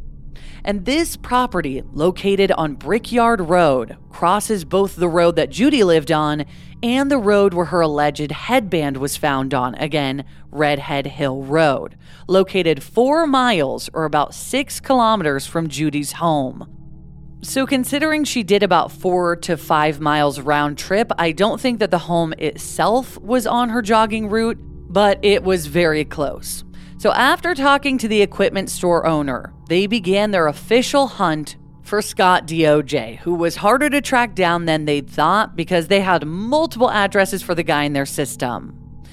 And 0.63 0.85
this 0.85 1.15
property, 1.15 1.83
located 1.93 2.51
on 2.51 2.75
Brickyard 2.75 3.41
Road, 3.41 3.97
crosses 4.09 4.65
both 4.65 4.95
the 4.95 5.09
road 5.09 5.35
that 5.35 5.49
Judy 5.49 5.83
lived 5.83 6.11
on 6.11 6.45
and 6.83 7.09
the 7.09 7.17
road 7.17 7.53
where 7.53 7.65
her 7.65 7.81
alleged 7.81 8.31
headband 8.31 8.97
was 8.97 9.17
found 9.17 9.53
on, 9.53 9.75
again, 9.75 10.25
Redhead 10.51 11.07
Hill 11.07 11.43
Road, 11.43 11.97
located 12.27 12.83
four 12.83 13.25
miles 13.25 13.89
or 13.93 14.05
about 14.05 14.33
six 14.33 14.79
kilometers 14.79 15.47
from 15.47 15.69
Judy's 15.69 16.13
home. 16.13 16.73
So, 17.41 17.65
considering 17.65 18.23
she 18.23 18.43
did 18.43 18.63
about 18.63 18.91
four 18.91 19.35
to 19.37 19.57
five 19.57 19.99
miles 19.99 20.39
round 20.39 20.77
trip, 20.77 21.11
I 21.17 21.31
don't 21.31 21.61
think 21.61 21.79
that 21.79 21.91
the 21.91 21.99
home 21.99 22.33
itself 22.37 23.17
was 23.19 23.45
on 23.45 23.69
her 23.69 23.81
jogging 23.81 24.29
route, 24.29 24.57
but 24.59 25.23
it 25.23 25.43
was 25.43 25.67
very 25.67 26.03
close. 26.03 26.63
So, 26.99 27.13
after 27.13 27.53
talking 27.53 27.99
to 27.99 28.07
the 28.07 28.23
equipment 28.23 28.71
store 28.71 29.05
owner, 29.05 29.53
they 29.69 29.85
began 29.85 30.31
their 30.31 30.47
official 30.47 31.05
hunt 31.05 31.55
for 31.83 32.01
Scott 32.01 32.47
Deojay, 32.47 33.19
who 33.19 33.35
was 33.35 33.57
harder 33.57 33.87
to 33.91 34.01
track 34.01 34.33
down 34.33 34.65
than 34.65 34.85
they'd 34.85 35.07
thought 35.07 35.55
because 35.55 35.87
they 35.87 36.01
had 36.01 36.25
multiple 36.25 36.89
addresses 36.89 37.43
for 37.43 37.53
the 37.53 37.61
guy 37.61 37.83
in 37.83 37.93
their 37.93 38.07
system. 38.07 39.03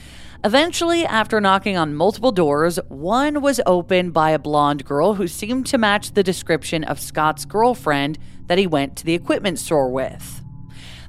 Eventually, 0.43 1.05
after 1.05 1.43
knocking 1.43 1.77
on 1.77 1.95
multiple 1.95 2.33
doors, 2.33 2.79
one 2.89 3.43
was 3.43 3.61
opened 3.67 4.15
by 4.15 4.31
a 4.31 4.39
blonde 4.39 4.87
girl 4.87 5.15
who 5.15 5.29
seemed 5.29 5.67
to 5.67 5.79
match 5.79 6.13
the 6.13 6.23
description 6.23 6.85
of 6.85 6.99
Scott's 6.99 7.45
girlfriend 7.45 8.19
that 8.47 8.59
he 8.59 8.67
went 8.67 8.97
to 8.97 9.05
the 9.05 9.15
equipment 9.15 9.59
store 9.59 9.91
with. 9.91 10.44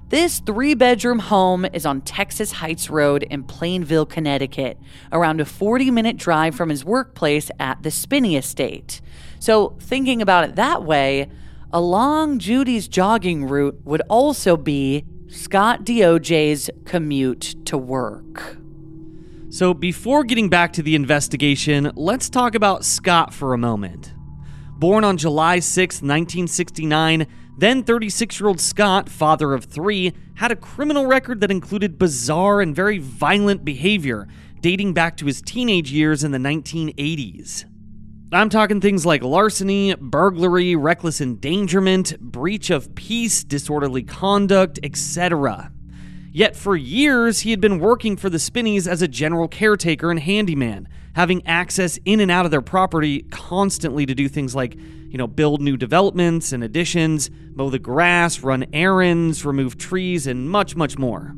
This 0.09 0.39
three 0.39 0.75
bedroom 0.75 1.17
home 1.17 1.65
is 1.65 1.83
on 1.83 2.01
Texas 2.01 2.51
Heights 2.51 2.91
Road 2.91 3.23
in 3.23 3.43
Plainville, 3.43 4.05
Connecticut, 4.05 4.77
around 5.11 5.41
a 5.41 5.45
40 5.45 5.89
minute 5.89 6.15
drive 6.15 6.53
from 6.53 6.69
his 6.69 6.85
workplace 6.85 7.49
at 7.59 7.81
the 7.81 7.89
Spinney 7.89 8.35
estate. 8.35 9.01
So, 9.39 9.75
thinking 9.79 10.21
about 10.21 10.47
it 10.47 10.55
that 10.57 10.83
way, 10.83 11.31
along 11.73 12.37
Judy's 12.37 12.87
jogging 12.87 13.47
route 13.47 13.79
would 13.83 14.03
also 14.07 14.55
be 14.55 15.05
Scott 15.27 15.83
Deojay's 15.83 16.69
commute 16.85 17.55
to 17.65 17.75
work. 17.75 18.57
So, 19.49 19.73
before 19.73 20.23
getting 20.23 20.49
back 20.49 20.71
to 20.73 20.83
the 20.83 20.93
investigation, 20.93 21.91
let's 21.95 22.29
talk 22.29 22.53
about 22.53 22.85
Scott 22.85 23.33
for 23.33 23.55
a 23.55 23.57
moment. 23.57 24.13
Born 24.77 25.03
on 25.03 25.17
July 25.17 25.59
6, 25.59 25.95
1969, 25.95 27.25
then 27.57 27.83
36 27.83 28.39
year 28.39 28.47
old 28.47 28.59
Scott, 28.59 29.09
father 29.09 29.53
of 29.53 29.65
three, 29.65 30.13
had 30.35 30.51
a 30.51 30.55
criminal 30.55 31.05
record 31.05 31.39
that 31.41 31.51
included 31.51 31.97
bizarre 31.97 32.61
and 32.61 32.75
very 32.75 32.97
violent 32.97 33.63
behavior 33.63 34.27
dating 34.59 34.93
back 34.93 35.15
to 35.17 35.25
his 35.25 35.41
teenage 35.41 35.91
years 35.91 36.23
in 36.23 36.31
the 36.31 36.37
1980s. 36.37 37.65
I'm 38.31 38.49
talking 38.49 38.81
things 38.81 39.05
like 39.05 39.23
larceny, 39.23 39.93
burglary, 39.95 40.75
reckless 40.75 41.21
endangerment, 41.21 42.19
breach 42.19 42.69
of 42.69 42.95
peace, 42.95 43.43
disorderly 43.43 44.03
conduct, 44.03 44.79
etc. 44.81 45.71
Yet 46.35 46.57
for 46.57 46.75
years, 46.75 47.39
he 47.39 47.51
had 47.51 47.61
been 47.61 47.79
working 47.79 48.17
for 48.17 48.29
the 48.29 48.39
Spinneys 48.39 48.89
as 48.89 49.01
a 49.01 49.07
general 49.07 49.47
caretaker 49.47 50.11
and 50.11 50.19
handyman, 50.19 50.89
having 51.13 51.47
access 51.47 51.97
in 52.03 52.19
and 52.19 52.29
out 52.29 52.43
of 52.43 52.51
their 52.51 52.61
property 52.61 53.21
constantly 53.31 54.05
to 54.05 54.13
do 54.13 54.27
things 54.27 54.53
like 54.53 54.75
you 54.75 55.17
know, 55.17 55.27
build 55.27 55.61
new 55.61 55.77
developments 55.77 56.51
and 56.51 56.61
additions, 56.61 57.29
mow 57.53 57.69
the 57.69 57.79
grass, 57.79 58.41
run 58.41 58.65
errands, 58.73 59.45
remove 59.45 59.77
trees, 59.77 60.27
and 60.27 60.49
much, 60.49 60.75
much 60.75 60.97
more. 60.97 61.33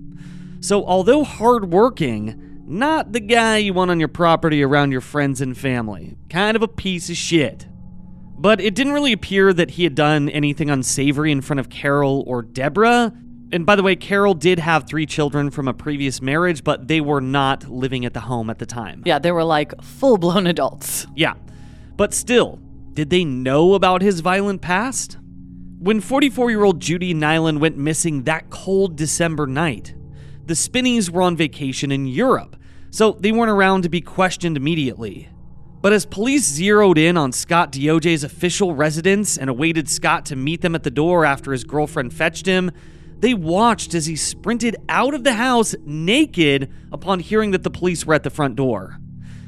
So, 0.62 0.84
although 0.84 1.24
hardworking, 1.24 2.64
not 2.66 3.12
the 3.12 3.20
guy 3.20 3.58
you 3.58 3.76
want 3.76 3.92
on 3.92 4.00
your 4.00 4.10
property 4.10 4.64
around 4.64 4.92
your 4.92 5.02
friends 5.02 5.42
and 5.42 5.56
family. 5.56 6.18
Kind 6.32 6.56
of 6.56 6.64
a 6.64 6.68
piece 6.68 7.12
of 7.12 7.18
shit. 7.18 7.68
But 8.36 8.60
it 8.60 8.74
didn't 8.74 8.94
really 8.94 9.14
appear 9.14 9.54
that 9.54 9.70
he 9.70 9.84
had 9.84 9.94
done 9.94 10.28
anything 10.30 10.72
unsavory 10.72 11.32
in 11.32 11.42
front 11.42 11.60
of 11.60 11.70
Carroll 11.70 12.24
or 12.26 12.42
Deborah. 12.42 13.14
And 13.52 13.66
by 13.66 13.76
the 13.76 13.84
way, 13.84 13.96
Carroll 13.96 14.34
did 14.34 14.60
have 14.60 14.88
three 14.88 15.06
children 15.06 15.50
from 15.52 15.68
a 15.68 15.74
previous 15.74 16.22
marriage, 16.22 16.64
but 16.64 16.88
they 16.88 17.00
were 17.00 17.22
not 17.22 17.70
living 17.70 18.06
at 18.06 18.14
the 18.14 18.20
home 18.22 18.50
at 18.50 18.60
the 18.60 18.66
time. 18.66 19.04
Yeah, 19.06 19.20
they 19.20 19.32
were 19.32 19.44
like 19.44 19.82
full 19.82 20.18
blown 20.18 20.48
adults. 20.48 21.08
Yeah. 21.16 21.36
But 21.96 22.14
still, 22.14 22.60
did 22.94 23.10
they 23.10 23.24
know 23.24 23.74
about 23.74 24.02
his 24.02 24.20
violent 24.20 24.62
past? 24.62 25.18
When 25.80 26.02
44 26.02 26.50
year 26.50 26.64
old 26.64 26.80
Judy 26.80 27.14
Nilan 27.14 27.60
went 27.60 27.78
missing 27.78 28.24
that 28.24 28.50
cold 28.50 28.96
December 28.96 29.48
night, 29.48 29.94
the 30.46 30.56
Spinneys 30.56 31.12
were 31.12 31.22
on 31.22 31.38
vacation 31.38 31.92
in 31.92 32.08
Europe, 32.08 32.56
so 32.90 33.12
they 33.14 33.32
weren't 33.32 33.52
around 33.52 33.84
to 33.84 33.90
be 33.90 34.02
questioned 34.02 34.58
immediately. 34.58 35.30
But 35.82 35.94
as 35.94 36.06
police 36.06 36.46
zeroed 36.46 36.98
in 36.98 37.16
on 37.16 37.32
Scott 37.32 37.72
Deojay's 37.72 38.24
official 38.24 38.74
residence 38.74 39.38
and 39.38 39.50
awaited 39.50 39.88
Scott 39.88 40.26
to 40.26 40.36
meet 40.36 40.62
them 40.62 40.74
at 40.74 40.84
the 40.84 40.90
door 40.90 41.24
after 41.24 41.52
his 41.52 41.64
girlfriend 41.64 42.14
fetched 42.14 42.46
him, 42.46 42.72
they 43.20 43.34
watched 43.34 43.94
as 43.94 44.06
he 44.06 44.16
sprinted 44.16 44.76
out 44.90 45.14
of 45.14 45.24
the 45.24 45.34
house 45.34 45.76
naked 45.84 46.72
upon 46.92 47.20
hearing 47.20 47.52
that 47.52 47.64
the 47.64 47.70
police 47.70 48.06
were 48.06 48.14
at 48.14 48.24
the 48.24 48.30
front 48.30 48.56
door. 48.56 49.00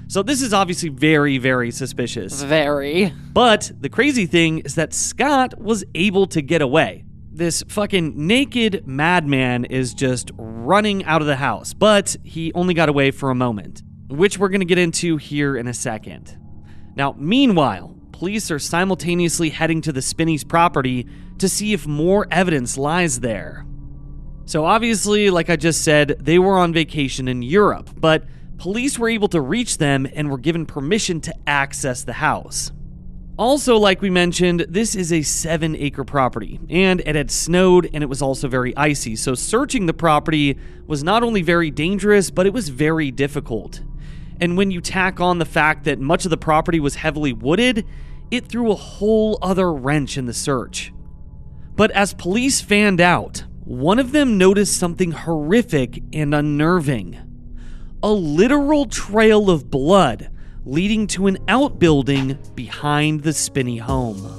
So 0.08 0.24
this 0.24 0.42
is 0.42 0.54
obviously 0.54 0.90
very, 0.90 1.38
very 1.38 1.70
suspicious. 1.70 2.42
Very. 2.42 3.14
But 3.32 3.72
the 3.80 3.90
crazy 3.90 4.26
thing 4.26 4.60
is 4.60 4.74
that 4.74 4.92
Scott 4.92 5.60
was 5.62 5.84
able 5.94 6.26
to 6.28 6.42
get 6.42 6.64
away. 6.64 7.06
This 7.32 7.64
fucking 7.68 8.14
naked 8.16 8.88
madman 8.88 9.66
is 9.66 9.94
just 9.94 10.32
running 10.36 11.06
out 11.06 11.22
of 11.22 11.28
the 11.28 11.36
house, 11.36 11.74
but 11.74 12.18
he 12.24 12.52
only 12.54 12.74
got 12.74 12.90
away 12.90 13.12
for 13.12 13.30
a 13.30 13.36
moment, 13.36 13.84
which 14.10 14.40
we're 14.40 14.50
going 14.50 14.62
to 14.62 14.66
get 14.66 14.80
into 14.80 15.18
here 15.18 15.56
in 15.56 15.68
a 15.68 15.74
second. 15.76 16.36
Now, 16.96 17.16
meanwhile, 17.18 17.96
police 18.20 18.52
are 18.52 18.60
simultaneously 18.60 19.50
heading 19.50 19.80
to 19.80 19.94
the 19.94 20.02
Spinney's 20.02 20.44
property 20.44 21.08
to 21.38 21.48
see 21.48 21.72
if 21.72 21.88
more 21.88 22.28
evidence 22.30 22.78
lies 22.78 23.22
there. 23.22 23.66
So, 24.44 24.66
obviously, 24.66 25.30
like 25.30 25.50
I 25.50 25.56
just 25.56 25.86
said, 25.86 26.18
they 26.20 26.38
were 26.38 26.58
on 26.58 26.74
vacation 26.74 27.30
in 27.30 27.42
Europe, 27.42 27.92
but 27.96 28.26
police 28.58 29.00
were 29.00 29.08
able 29.08 29.30
to 29.30 29.40
reach 29.40 29.78
them 29.78 30.06
and 30.14 30.30
were 30.30 30.38
given 30.38 30.66
permission 30.66 31.22
to 31.22 31.36
access 31.48 32.04
the 32.04 32.12
house. 32.12 32.74
Also, 33.38 33.78
like 33.78 34.02
we 34.02 34.10
mentioned, 34.10 34.66
this 34.68 34.96
is 34.96 35.14
a 35.14 35.22
seven 35.22 35.74
acre 35.78 36.04
property, 36.04 36.60
and 36.70 37.00
it 37.06 37.16
had 37.16 37.32
snowed 37.32 37.90
and 37.94 38.04
it 38.04 38.08
was 38.08 38.22
also 38.22 38.50
very 38.50 38.76
icy, 38.76 39.16
so 39.16 39.34
searching 39.34 39.86
the 39.86 39.94
property 39.94 40.58
was 40.88 41.06
not 41.06 41.24
only 41.24 41.42
very 41.42 41.72
dangerous, 41.72 42.32
but 42.32 42.46
it 42.46 42.52
was 42.52 42.68
very 42.68 43.12
difficult. 43.12 43.82
And 44.42 44.58
when 44.58 44.72
you 44.72 44.82
tack 44.82 45.22
on 45.22 45.40
the 45.40 45.46
fact 45.46 45.86
that 45.86 46.00
much 46.00 46.26
of 46.26 46.32
the 46.32 46.38
property 46.38 46.82
was 46.82 46.96
heavily 46.96 47.32
wooded, 47.32 47.86
it 48.32 48.48
threw 48.48 48.72
a 48.72 48.76
whole 48.76 49.38
other 49.42 49.72
wrench 49.74 50.18
in 50.18 50.26
the 50.26 50.34
search. 50.34 50.94
But 51.76 51.92
as 51.92 52.14
police 52.14 52.62
fanned 52.62 53.02
out, 53.02 53.44
one 53.64 54.00
of 54.00 54.12
them 54.12 54.38
noticed 54.38 54.78
something 54.78 55.12
horrific 55.12 56.04
and 56.14 56.34
unnerving 56.34 57.30
a 58.02 58.12
literal 58.12 58.86
trail 58.86 59.50
of 59.50 59.70
blood 59.70 60.32
leading 60.66 61.08
to 61.08 61.28
an 61.28 61.38
outbuilding 61.48 62.38
behind 62.56 63.24
the 63.24 63.34
Spinney 63.34 63.78
home. 63.78 64.39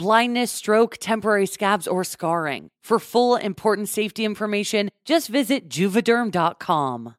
blindness, 0.00 0.50
stroke, 0.50 0.96
temporary 0.98 1.46
scabs, 1.46 1.86
or 1.86 2.04
scarring. 2.04 2.70
For 2.82 2.98
full 2.98 3.36
important 3.36 3.90
safety 3.90 4.24
information, 4.24 4.88
just 5.04 5.28
visit 5.28 5.68
juvederm.com. 5.68 7.16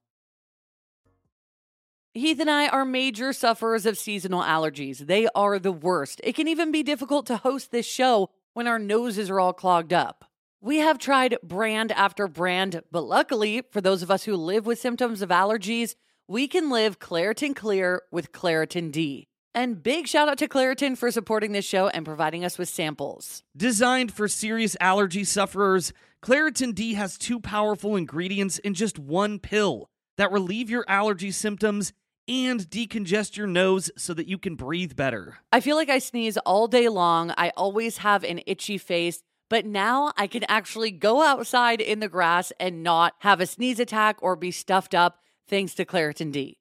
Heath 2.15 2.39
and 2.39 2.49
I 2.49 2.67
are 2.67 2.83
major 2.83 3.33
sufferers 3.33 3.85
of 3.85 3.99
seasonal 3.99 4.41
allergies. 4.41 5.05
They 5.05 5.27
are 5.35 5.59
the 5.59 5.71
worst. 5.71 6.21
It 6.23 6.33
can 6.33 6.47
even 6.47 6.71
be 6.71 6.81
difficult 6.81 7.27
to 7.27 7.37
host 7.37 7.69
this 7.69 7.85
show 7.85 8.31
when 8.53 8.67
our 8.67 8.79
noses 8.79 9.29
are 9.29 9.39
all 9.39 9.53
clogged 9.53 9.93
up. 9.93 10.25
We 10.59 10.79
have 10.79 10.97
tried 10.97 11.37
brand 11.43 11.91
after 11.91 12.27
brand, 12.27 12.81
but 12.91 13.03
luckily, 13.03 13.61
for 13.71 13.79
those 13.79 14.01
of 14.01 14.09
us 14.09 14.23
who 14.23 14.35
live 14.35 14.65
with 14.65 14.79
symptoms 14.79 15.21
of 15.21 15.29
allergies, 15.29 15.93
we 16.27 16.47
can 16.47 16.71
live 16.71 16.97
Claritin 16.97 17.55
Clear 17.55 18.01
with 18.11 18.31
Claritin 18.31 18.91
D. 18.91 19.27
And 19.53 19.83
big 19.83 20.07
shout 20.07 20.29
out 20.29 20.37
to 20.37 20.47
Claritin 20.47 20.97
for 20.97 21.11
supporting 21.11 21.51
this 21.51 21.65
show 21.65 21.89
and 21.89 22.05
providing 22.05 22.45
us 22.45 22.57
with 22.57 22.69
samples. 22.69 23.43
Designed 23.55 24.13
for 24.13 24.29
serious 24.29 24.77
allergy 24.79 25.25
sufferers, 25.25 25.91
Claritin 26.23 26.73
D 26.73 26.93
has 26.93 27.17
two 27.17 27.39
powerful 27.39 27.95
ingredients 27.95 28.59
in 28.59 28.73
just 28.73 28.97
one 28.97 29.39
pill 29.39 29.89
that 30.17 30.31
relieve 30.31 30.69
your 30.69 30.85
allergy 30.87 31.31
symptoms 31.31 31.91
and 32.27 32.61
decongest 32.61 33.35
your 33.35 33.47
nose 33.47 33.91
so 33.97 34.13
that 34.13 34.27
you 34.27 34.37
can 34.37 34.55
breathe 34.55 34.95
better. 34.95 35.39
I 35.51 35.59
feel 35.59 35.75
like 35.75 35.89
I 35.89 35.99
sneeze 35.99 36.37
all 36.37 36.67
day 36.67 36.87
long. 36.87 37.33
I 37.37 37.51
always 37.57 37.97
have 37.97 38.23
an 38.23 38.41
itchy 38.45 38.77
face, 38.77 39.21
but 39.49 39.65
now 39.65 40.13
I 40.15 40.27
can 40.27 40.45
actually 40.47 40.91
go 40.91 41.23
outside 41.23 41.81
in 41.81 41.99
the 41.99 42.07
grass 42.07 42.53
and 42.57 42.83
not 42.83 43.15
have 43.19 43.41
a 43.41 43.45
sneeze 43.45 43.79
attack 43.79 44.17
or 44.21 44.37
be 44.37 44.51
stuffed 44.51 44.95
up 44.95 45.19
thanks 45.47 45.73
to 45.75 45.83
Claritin 45.83 46.31
D. 46.31 46.60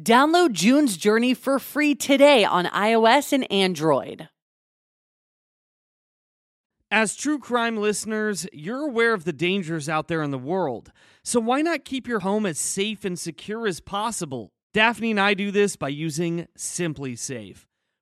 Download 0.00 0.52
June's 0.52 0.96
Journey 0.96 1.34
for 1.34 1.58
free 1.58 1.94
today 1.94 2.44
on 2.44 2.64
iOS 2.64 3.30
and 3.30 3.50
Android. 3.52 4.30
As 6.90 7.14
true 7.14 7.38
crime 7.38 7.76
listeners, 7.76 8.46
you're 8.54 8.86
aware 8.86 9.12
of 9.12 9.24
the 9.24 9.34
dangers 9.34 9.90
out 9.90 10.08
there 10.08 10.22
in 10.22 10.30
the 10.30 10.38
world, 10.38 10.92
so 11.22 11.40
why 11.40 11.60
not 11.60 11.84
keep 11.84 12.08
your 12.08 12.20
home 12.20 12.46
as 12.46 12.58
safe 12.58 13.04
and 13.04 13.18
secure 13.18 13.66
as 13.66 13.80
possible? 13.80 14.50
Daphne 14.72 15.10
and 15.10 15.20
I 15.20 15.34
do 15.34 15.50
this 15.50 15.76
by 15.76 15.88
using 15.88 16.46
SimpliSafe 16.56 17.66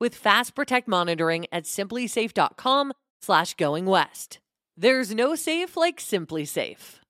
with 0.00 0.14
Fast 0.14 0.54
Protect 0.54 0.88
monitoring 0.88 1.46
at 1.52 1.64
simplisafe.com 1.64 2.92
slash 3.20 3.54
going 3.54 3.86
west. 3.86 4.38
There's 4.76 5.14
no 5.14 5.34
safe 5.34 5.76
like 5.76 5.98
SimpliSafe. 5.98 7.00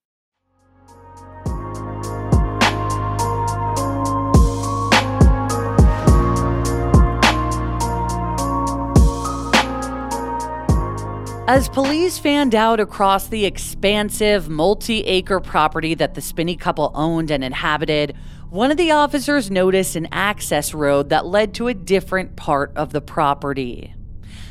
As 11.49 11.69
police 11.69 12.19
fanned 12.19 12.53
out 12.53 12.81
across 12.81 13.29
the 13.29 13.45
expansive 13.45 14.49
multi 14.49 15.05
acre 15.05 15.39
property 15.39 15.93
that 15.93 16.13
the 16.13 16.19
Spinney 16.19 16.57
couple 16.57 16.91
owned 16.93 17.31
and 17.31 17.41
inhabited, 17.41 18.17
one 18.49 18.71
of 18.71 18.77
the 18.77 18.91
officers 18.91 19.51
noticed 19.51 19.95
an 19.97 20.07
access 20.11 20.73
road 20.73 21.09
that 21.09 21.25
led 21.25 21.53
to 21.55 21.67
a 21.67 21.73
different 21.73 22.37
part 22.37 22.71
of 22.77 22.93
the 22.93 23.01
property. 23.01 23.93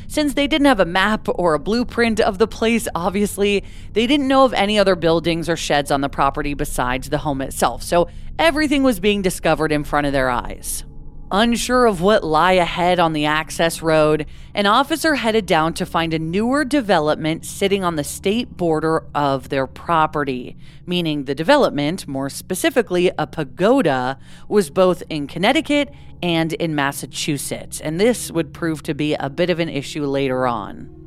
Since 0.07 0.35
they 0.35 0.47
didn't 0.47 0.67
have 0.67 0.81
a 0.81 0.85
map 0.85 1.27
or 1.35 1.55
a 1.55 1.59
blueprint 1.59 2.21
of 2.21 2.39
the 2.39 2.47
place, 2.47 2.87
obviously, 2.95 3.65
they 3.93 4.07
didn't 4.07 4.29
know 4.29 4.45
of 4.45 4.53
any 4.53 4.79
other 4.79 4.97
buildings 4.97 5.49
or 5.49 5.57
sheds 5.57 5.91
on 5.91 6.03
the 6.03 6.09
property 6.09 6.55
besides 6.55 7.09
the 7.09 7.19
home 7.19 7.41
itself, 7.41 7.83
so 7.83 8.09
everything 8.39 8.83
was 8.83 9.01
being 9.01 9.23
discovered 9.23 9.73
in 9.73 9.83
front 9.83 10.07
of 10.07 10.13
their 10.13 10.29
eyes. 10.29 10.85
Unsure 11.33 11.87
of 11.87 12.01
what 12.01 12.23
lie 12.23 12.53
ahead 12.53 13.01
on 13.01 13.13
the 13.13 13.25
access 13.25 13.83
road, 13.83 14.27
an 14.55 14.65
officer 14.65 15.17
headed 15.17 15.45
down 15.45 15.75
to 15.75 15.85
find 15.85 16.15
a 16.15 16.21
newer 16.21 16.65
development 16.65 17.45
sitting 17.45 17.83
on 17.83 17.97
the 17.97 18.05
state 18.05 18.57
border 18.57 19.03
of 19.13 19.49
their 19.49 19.67
property, 19.67 20.57
meaning 20.87 21.25
the 21.25 21.35
development, 21.35 22.07
more 22.07 22.31
specifically 22.31 23.11
a 23.19 23.27
pagoda, 23.27 24.21
was 24.49 24.71
both 24.71 25.03
in 25.11 25.27
Connecticut 25.27 25.93
and 26.23 26.53
in 26.53 26.77
Massachusetts, 26.77 27.81
and 27.81 27.99
this 27.99 28.31
would 28.31 28.55
prove 28.55 28.85
to 28.85 28.95
be 28.95 29.15
a 29.15 29.29
bit 29.29 29.51
of 29.51 29.59
an 29.59 29.69
issue 29.69 30.07
later 30.07 30.47
on. 30.47 31.06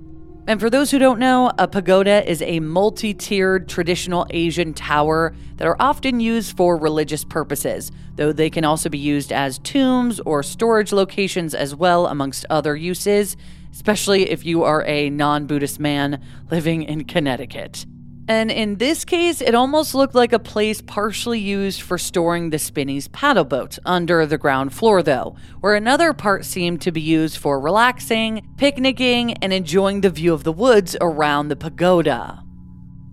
And 0.50 0.60
for 0.60 0.72
those 0.72 0.90
who 0.90 0.98
don't 0.98 1.20
know, 1.20 1.52
a 1.60 1.68
pagoda 1.68 2.28
is 2.28 2.42
a 2.42 2.60
multi 2.60 3.14
tiered 3.14 3.70
traditional 3.70 4.26
Asian 4.32 4.74
tower 4.74 5.36
that 5.58 5.68
are 5.68 5.76
often 5.80 6.20
used 6.20 6.58
for 6.58 6.76
religious 6.76 7.24
purposes, 7.24 7.92
though 8.16 8.34
they 8.34 8.50
can 8.50 8.66
also 8.66 8.90
be 8.90 8.98
used 8.98 9.32
as 9.32 9.60
tombs 9.60 10.20
or 10.22 10.42
storage 10.42 10.92
locations 10.92 11.54
as 11.54 11.76
well, 11.76 12.08
amongst 12.08 12.48
other 12.50 12.76
uses, 12.76 13.38
especially 13.72 14.32
if 14.32 14.44
you 14.44 14.64
are 14.64 14.84
a 14.88 15.12
non 15.12 15.46
Buddhist 15.46 15.80
man 15.80 16.20
living 16.50 16.82
in 16.82 17.04
Connecticut. 17.04 17.86
And 18.30 18.52
in 18.52 18.76
this 18.76 19.06
case, 19.06 19.42
it 19.42 19.56
almost 19.56 19.96
looked 19.96 20.13
like 20.13 20.34
a 20.34 20.38
place 20.38 20.84
partially 20.84 21.39
used 21.39 21.82
for 21.82 21.98
storing 21.98 22.52
the 22.52 22.60
Spinney's 22.60 23.08
paddle 23.08 23.44
boat 23.44 23.80
under 23.88 24.24
the 24.28 24.38
ground 24.38 24.72
floor, 24.72 25.02
though, 25.02 25.36
where 25.62 25.74
another 25.74 26.13
part 26.13 26.46
seemed 26.46 26.80
to 26.84 26.92
be 26.92 27.02
used 27.02 27.38
for 27.38 27.60
relaxing, 27.60 28.48
picnicking, 28.56 29.34
and 29.38 29.52
enjoying 29.52 30.02
the 30.02 30.12
view 30.12 30.32
of 30.32 30.44
the 30.44 30.54
woods 30.54 30.96
around 31.02 31.48
the 31.48 31.56
pagoda. 31.56 32.44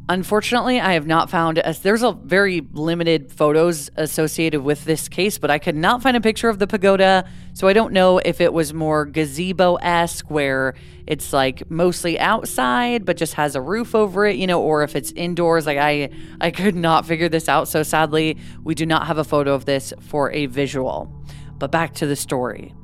Unfortunately, 0.08 0.78
I 0.78 0.92
have 0.92 1.08
not 1.08 1.30
found 1.30 1.58
as 1.58 1.80
there's 1.80 2.04
a 2.04 2.12
very 2.12 2.60
limited 2.72 3.32
photos 3.32 3.90
associated 3.96 4.60
with 4.60 4.84
this 4.84 5.08
case, 5.08 5.36
but 5.36 5.50
I 5.50 5.58
could 5.58 5.74
not 5.74 6.00
find 6.00 6.16
a 6.16 6.20
picture 6.20 6.48
of 6.48 6.60
the 6.60 6.68
pagoda, 6.68 7.28
so 7.54 7.66
I 7.66 7.72
don't 7.72 7.92
know 7.92 8.18
if 8.18 8.40
it 8.40 8.52
was 8.52 8.72
more 8.72 9.04
gazebo-esque 9.04 10.30
where 10.30 10.74
it's 11.08 11.32
like 11.32 11.68
mostly 11.68 12.20
outside 12.20 13.04
but 13.04 13.16
just 13.16 13.34
has 13.34 13.56
a 13.56 13.60
roof 13.60 13.96
over 13.96 14.26
it, 14.26 14.36
you 14.36 14.46
know, 14.46 14.62
or 14.62 14.84
if 14.84 14.94
it's 14.94 15.10
indoors. 15.12 15.66
Like 15.66 15.78
I 15.78 16.10
I 16.40 16.52
could 16.52 16.76
not 16.76 17.04
figure 17.04 17.28
this 17.28 17.48
out, 17.48 17.66
so 17.66 17.82
sadly, 17.82 18.36
we 18.62 18.76
do 18.76 18.86
not 18.86 19.08
have 19.08 19.18
a 19.18 19.24
photo 19.24 19.54
of 19.54 19.64
this 19.64 19.92
for 19.98 20.30
a 20.30 20.46
visual. 20.46 21.12
But 21.58 21.72
back 21.72 21.94
to 21.94 22.06
the 22.06 22.16
story. 22.16 22.74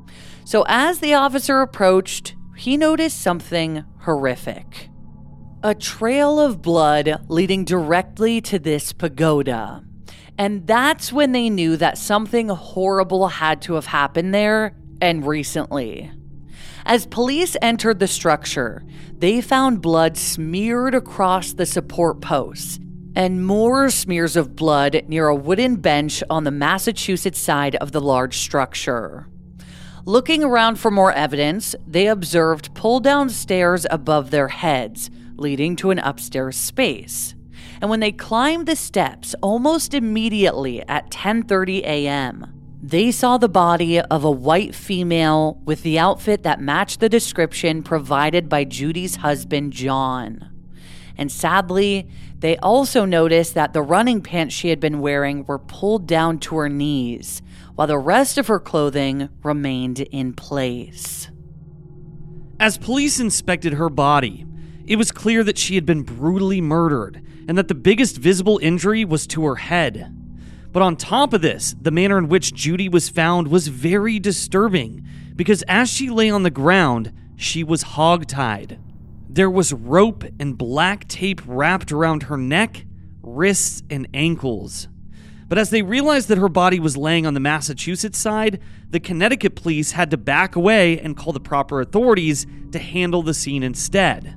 So 0.45 0.65
as 0.67 0.99
the 0.99 1.15
officer 1.15 1.61
approached, 1.61 2.35
he 2.57 2.77
noticed 2.77 3.21
something 3.21 3.85
horrific. 4.01 4.89
A 5.65 5.77
trail 5.77 6.41
of 6.41 6.61
blood 6.61 7.25
leading 7.29 7.65
directly 7.65 8.41
to 8.41 8.59
this 8.59 8.93
pagoda. 8.93 9.85
And 10.37 10.67
that's 10.67 11.13
when 11.13 11.31
they 11.31 11.49
knew 11.51 11.77
that 11.77 11.99
something 11.99 12.49
horrible 12.49 13.29
had 13.29 13.63
to 13.63 13.75
have 13.75 13.87
happened 13.87 14.35
there 14.35 14.75
and 15.01 15.25
recently. 15.25 16.11
As 16.85 17.07
police 17.07 17.57
entered 17.63 18.01
the 18.01 18.09
structure, 18.09 18.83
they 19.17 19.41
found 19.41 19.81
blood 19.81 20.17
smeared 20.17 20.97
across 20.97 21.53
the 21.53 21.67
support 21.67 22.21
posts 22.21 22.81
and 23.15 23.47
more 23.47 23.89
smears 23.89 24.35
of 24.35 24.57
blood 24.57 25.05
near 25.07 25.29
a 25.29 25.37
wooden 25.37 25.77
bench 25.77 26.25
on 26.29 26.43
the 26.43 26.51
Massachusetts 26.51 27.39
side 27.39 27.77
of 27.77 27.93
the 27.93 28.01
large 28.01 28.39
structure. 28.39 29.29
Looking 30.07 30.43
around 30.43 30.81
for 30.81 30.91
more 30.91 31.13
evidence, 31.13 31.77
they 31.87 32.09
observed 32.09 32.75
pull 32.75 32.99
down 32.99 33.29
stairs 33.31 33.87
above 33.89 34.33
their 34.33 34.49
heads 34.49 35.09
leading 35.37 35.77
to 35.77 35.91
an 35.91 35.99
upstairs 35.99 36.57
space. 36.57 37.35
And 37.81 37.91
when 37.91 38.01
they 38.01 38.13
climbed 38.13 38.67
the 38.67 38.77
steps 38.77 39.35
almost 39.43 39.95
immediately 39.95 40.83
at 40.89 41.11
10:30 41.11 41.81
a.m., 41.81 42.47
they 42.83 43.13
saw 43.13 43.39
the 43.39 43.49
body 43.49 44.01
of 44.01 44.25
a 44.25 44.31
white 44.31 44.75
female 44.75 45.61
with 45.65 45.83
the 45.83 45.99
outfit 45.99 46.43
that 46.43 46.61
matched 46.61 46.99
the 46.99 47.09
description 47.09 47.83
provided 47.83 48.49
by 48.49 48.65
Judy's 48.65 49.17
husband 49.17 49.73
John. 49.73 50.49
And 51.17 51.31
sadly, 51.31 52.09
they 52.39 52.57
also 52.57 53.05
noticed 53.05 53.55
that 53.55 53.73
the 53.73 53.83
running 53.83 54.21
pants 54.21 54.53
she 54.55 54.71
had 54.71 54.81
been 54.81 55.01
wearing 55.01 55.45
were 55.45 55.61
pulled 55.61 56.09
down 56.09 56.41
to 56.41 56.57
her 56.57 56.69
knees, 56.69 57.41
while 57.77 57.87
the 57.87 57.99
rest 57.99 58.37
of 58.37 58.49
her 58.49 58.59
clothing 58.59 59.29
remained 59.45 60.01
in 60.01 60.33
place. 60.33 61.29
As 62.59 62.79
police 62.79 63.21
inspected 63.21 63.75
her 63.75 63.89
body, 63.89 64.45
it 64.93 64.97
was 64.97 65.11
clear 65.11 65.43
that 65.43 65.57
she 65.57 65.75
had 65.75 65.87
been 65.87 66.03
brutally 66.03 66.61
murdered 66.61 67.25
and 67.49 67.57
that 67.57 67.69
the 67.69 67.75
biggest 67.75 68.19
visible 68.19 68.59
injury 68.63 69.07
was 69.07 69.27
to 69.29 69.43
her 69.47 69.55
head. 69.55 70.15
But 70.71 70.83
on 70.83 70.97
top 70.97 71.33
of 71.33 71.41
this, 71.41 71.75
the 71.81 71.91
manner 71.91 72.19
in 72.19 72.29
which 72.29 72.53
Judy 72.53 72.91
was 72.91 73.09
found 73.09 73.49
was 73.49 73.69
very 73.69 74.19
disturbing 74.19 75.03
because 75.35 75.63
as 75.63 75.89
she 75.89 76.11
lay 76.11 76.29
on 76.29 76.43
the 76.43 76.51
ground, 76.51 77.11
she 77.37 77.65
was 77.65 77.83
hogtied. 77.85 78.79
There 79.31 79.51
was 79.51 79.73
rope 79.73 80.25
and 80.39 80.59
black 80.59 81.09
tape 81.09 81.41
wrapped 81.47 81.91
around 81.91 82.25
her 82.25 82.37
neck, 82.37 82.85
wrists, 83.23 83.83
and 83.89 84.07
ankles. 84.13 84.89
But 85.49 85.57
as 85.57 85.71
they 85.71 85.81
realized 85.81 86.29
that 86.29 86.37
her 86.37 86.51
body 86.51 86.79
was 86.79 86.99
laying 86.99 87.25
on 87.25 87.33
the 87.33 87.41
Massachusetts 87.41 88.19
side, 88.19 88.61
the 88.91 89.01
Connecticut 89.01 89.55
police 89.55 89.93
had 89.93 90.11
to 90.11 90.19
back 90.19 90.55
away 90.55 91.01
and 91.01 91.17
call 91.17 91.33
the 91.33 91.41
proper 91.41 91.81
authorities 91.81 92.47
to 92.73 92.79
handle 92.79 93.23
the 93.23 93.33
scene 93.33 93.63
instead. 93.63 94.37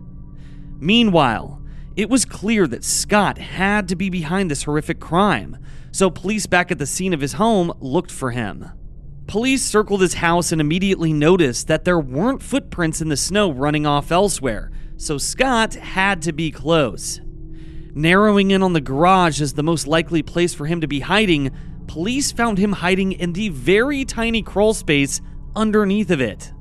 Meanwhile, 0.79 1.61
it 1.95 2.09
was 2.09 2.25
clear 2.25 2.67
that 2.67 2.83
Scott 2.83 3.37
had 3.37 3.87
to 3.87 3.95
be 3.95 4.09
behind 4.09 4.51
this 4.51 4.63
horrific 4.63 4.99
crime, 4.99 5.57
so 5.91 6.09
police 6.09 6.45
back 6.45 6.71
at 6.71 6.77
the 6.77 6.85
scene 6.85 7.13
of 7.13 7.21
his 7.21 7.33
home 7.33 7.71
looked 7.79 8.11
for 8.11 8.31
him. 8.31 8.69
Police 9.27 9.63
circled 9.63 10.01
his 10.01 10.15
house 10.15 10.51
and 10.51 10.61
immediately 10.61 11.13
noticed 11.13 11.67
that 11.67 11.85
there 11.85 11.99
weren't 11.99 12.43
footprints 12.43 13.01
in 13.01 13.09
the 13.09 13.17
snow 13.17 13.49
running 13.49 13.85
off 13.85 14.11
elsewhere, 14.11 14.71
so 14.97 15.17
Scott 15.17 15.73
had 15.73 16.21
to 16.23 16.33
be 16.33 16.51
close. 16.51 17.21
Narrowing 17.93 18.51
in 18.51 18.61
on 18.61 18.73
the 18.73 18.81
garage 18.81 19.41
as 19.41 19.53
the 19.53 19.63
most 19.63 19.87
likely 19.87 20.21
place 20.21 20.53
for 20.53 20.65
him 20.65 20.81
to 20.81 20.87
be 20.87 20.99
hiding, 20.99 21.49
police 21.87 22.31
found 22.31 22.57
him 22.57 22.73
hiding 22.73 23.13
in 23.13 23.33
the 23.33 23.49
very 23.49 24.03
tiny 24.03 24.41
crawl 24.41 24.73
space 24.73 25.21
underneath 25.55 26.11
of 26.11 26.19
it. 26.19 26.51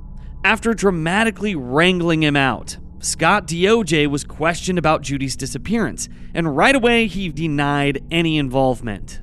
After 0.44 0.74
dramatically 0.74 1.56
wrangling 1.56 2.22
him 2.22 2.36
out, 2.36 2.78
Scott 3.04 3.46
Deojay 3.46 4.06
was 4.06 4.24
questioned 4.24 4.78
about 4.78 5.02
Judy's 5.02 5.36
disappearance, 5.36 6.08
and 6.32 6.56
right 6.56 6.74
away 6.74 7.06
he 7.06 7.28
denied 7.28 8.02
any 8.10 8.38
involvement. 8.38 9.20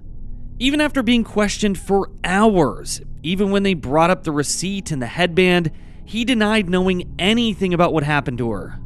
Even 0.60 0.80
after 0.80 1.02
being 1.02 1.24
questioned 1.24 1.80
for 1.80 2.12
hours, 2.24 3.02
even 3.24 3.50
when 3.50 3.64
they 3.64 3.74
brought 3.74 4.12
up 4.12 4.24
the 4.24 4.32
receipt 4.32 4.92
and 4.92 5.02
the 5.02 5.08
headband, 5.08 5.72
he 6.06 6.24
denied 6.24 6.70
knowing 6.70 7.12
anything 7.18 7.74
about 7.74 7.92
what 7.92 8.04
happened 8.04 8.38
to 8.38 8.52
her. 8.52 8.78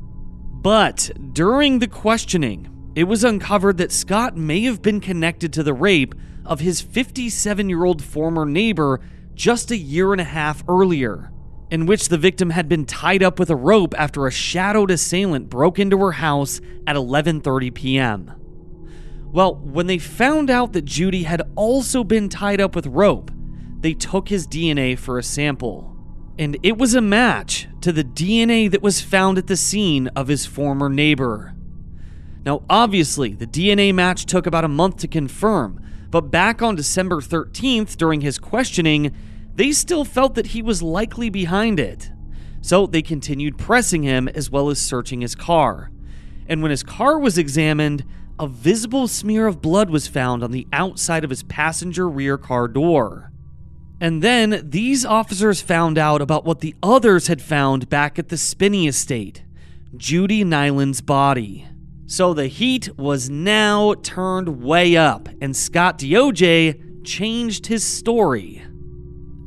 But 0.61 1.11
during 1.33 1.79
the 1.79 1.89
questioning, 1.89 2.93
it 2.95 3.03
was 3.03 3.25
uncovered 3.25 3.75
that 3.79 3.91
Scott 3.91 4.37
may 4.37 4.61
have 4.61 4.81
been 4.81 5.01
connected 5.01 5.51
to 5.53 5.63
the 5.63 5.73
rape 5.73 6.15
of 6.45 6.61
his 6.61 6.79
57 6.79 7.67
year 7.67 7.83
old 7.83 8.01
former 8.01 8.45
neighbor 8.45 9.01
just 9.33 9.71
a 9.71 9.77
year 9.77 10.13
and 10.13 10.21
a 10.21 10.23
half 10.23 10.63
earlier, 10.69 11.33
in 11.71 11.85
which 11.85 12.09
the 12.09 12.17
victim 12.17 12.51
had 12.51 12.69
been 12.69 12.85
tied 12.85 13.23
up 13.23 13.39
with 13.39 13.49
a 13.49 13.55
rope 13.55 13.93
after 13.97 14.27
a 14.27 14.31
shadowed 14.31 14.91
assailant 14.91 15.49
broke 15.49 15.79
into 15.79 15.97
her 15.99 16.13
house 16.13 16.61
at 16.85 16.95
11:30 16.95 17.73
p.m. 17.73 18.31
Well, 19.31 19.55
when 19.55 19.87
they 19.87 19.97
found 19.97 20.49
out 20.49 20.73
that 20.73 20.85
Judy 20.85 21.23
had 21.23 21.41
also 21.55 22.03
been 22.03 22.29
tied 22.29 22.61
up 22.61 22.75
with 22.75 22.87
rope, 22.87 23.31
they 23.81 23.93
took 23.93 24.29
his 24.29 24.47
DNA 24.47 24.97
for 24.97 25.19
a 25.19 25.23
sample. 25.23 25.95
And 26.37 26.57
it 26.63 26.77
was 26.77 26.93
a 26.93 27.01
match 27.01 27.67
to 27.81 27.91
the 27.91 28.03
DNA 28.03 28.69
that 28.71 28.81
was 28.81 29.01
found 29.01 29.37
at 29.37 29.47
the 29.47 29.57
scene 29.57 30.07
of 30.09 30.27
his 30.27 30.45
former 30.45 30.89
neighbor. 30.89 31.53
Now, 32.45 32.63
obviously, 32.69 33.33
the 33.33 33.47
DNA 33.47 33.93
match 33.93 34.25
took 34.25 34.45
about 34.45 34.65
a 34.65 34.69
month 34.69 34.97
to 34.97 35.07
confirm, 35.07 35.81
but 36.11 36.31
back 36.31 36.61
on 36.61 36.75
December 36.75 37.21
13th, 37.21 37.97
during 37.97 38.21
his 38.21 38.37
questioning, 38.37 39.13
they 39.55 39.71
still 39.71 40.05
felt 40.05 40.35
that 40.35 40.47
he 40.47 40.61
was 40.61 40.83
likely 40.83 41.29
behind 41.29 41.79
it. 41.79 42.11
So 42.61 42.87
they 42.87 43.01
continued 43.01 43.57
pressing 43.57 44.03
him 44.03 44.27
as 44.27 44.49
well 44.49 44.69
as 44.69 44.79
searching 44.79 45.21
his 45.21 45.35
car. 45.35 45.91
And 46.47 46.61
when 46.61 46.71
his 46.71 46.83
car 46.83 47.17
was 47.19 47.37
examined, 47.37 48.05
a 48.37 48.47
visible 48.47 49.07
smear 49.07 49.47
of 49.47 49.61
blood 49.61 49.89
was 49.89 50.07
found 50.07 50.43
on 50.43 50.51
the 50.51 50.67
outside 50.73 51.23
of 51.23 51.29
his 51.29 51.43
passenger 51.43 52.09
rear 52.09 52.37
car 52.37 52.67
door. 52.67 53.31
And 54.01 54.21
then 54.21 54.61
these 54.69 55.05
officers 55.05 55.61
found 55.61 55.97
out 55.97 56.21
about 56.21 56.43
what 56.43 56.59
the 56.59 56.75
others 56.83 57.27
had 57.27 57.41
found 57.41 57.87
back 57.87 58.19
at 58.19 58.29
the 58.29 58.37
Spinney 58.37 58.87
estate 58.87 59.43
Judy 59.95 60.43
Nilan's 60.43 60.99
body. 60.99 61.67
So 62.07 62.33
the 62.33 62.47
heat 62.47 62.97
was 62.97 63.29
now 63.29 63.93
turned 63.95 64.61
way 64.61 64.97
up, 64.97 65.29
and 65.41 65.55
Scott 65.55 65.97
Deojay 65.99 67.05
changed 67.05 67.67
his 67.67 67.85
story. 67.85 68.61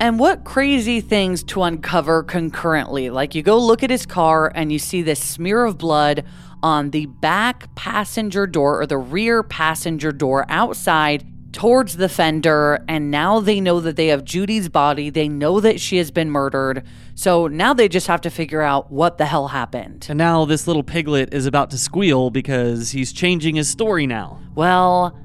And 0.01 0.21
what 0.21 0.45
crazy 0.45 1.01
things 1.01 1.43
to 1.45 1.65
uncover 1.65 2.23
concurrently. 2.23 3.11
Like 3.11 3.35
you 3.35 3.43
go 3.43 3.59
look 3.59 3.83
at 3.83 3.91
his 3.91 4.07
car 4.07 4.53
and 4.55 4.71
you 4.71 4.79
see 4.79 5.03
this 5.03 5.23
smear 5.23 5.65
of 5.65 5.77
blood 5.77 6.25
on 6.63 6.91
the 6.91 7.07
back 7.07 7.75
passenger 7.75 8.47
door 8.47 8.81
or 8.81 8.87
the 8.87 8.97
rear 8.97 9.43
passenger 9.43 10.13
door 10.13 10.47
outside 10.49 11.25
towards 11.53 11.97
the 11.97 12.09
fender. 12.09 12.85
And 12.87 13.11
now 13.11 13.41
they 13.41 13.61
know 13.61 13.81
that 13.81 13.97
they 13.97 14.07
have 14.09 14.25
Judy's 14.25 14.69
body. 14.69 15.11
They 15.11 15.29
know 15.29 15.59
that 15.59 15.81
she 15.81 15.97
has 15.97 16.13
been 16.13 16.31
murdered. 16.31 16.85
So 17.17 17.49
now 17.49 17.75
they 17.75 17.89
just 17.89 18.07
have 18.07 18.21
to 18.21 18.31
figure 18.31 18.63
out 18.63 18.93
what 18.93 19.19
the 19.19 19.27
hell 19.27 19.49
happened. 19.49 20.07
And 20.09 20.19
now 20.19 20.45
this 20.45 20.69
little 20.69 20.85
piglet 20.85 21.35
is 21.35 21.45
about 21.45 21.71
to 21.71 21.79
squeal 21.79 22.31
because 22.31 22.93
he's 22.93 23.13
changing 23.13 23.57
his 23.57 23.69
story 23.69 24.07
now. 24.07 24.41
Well, 24.55 25.19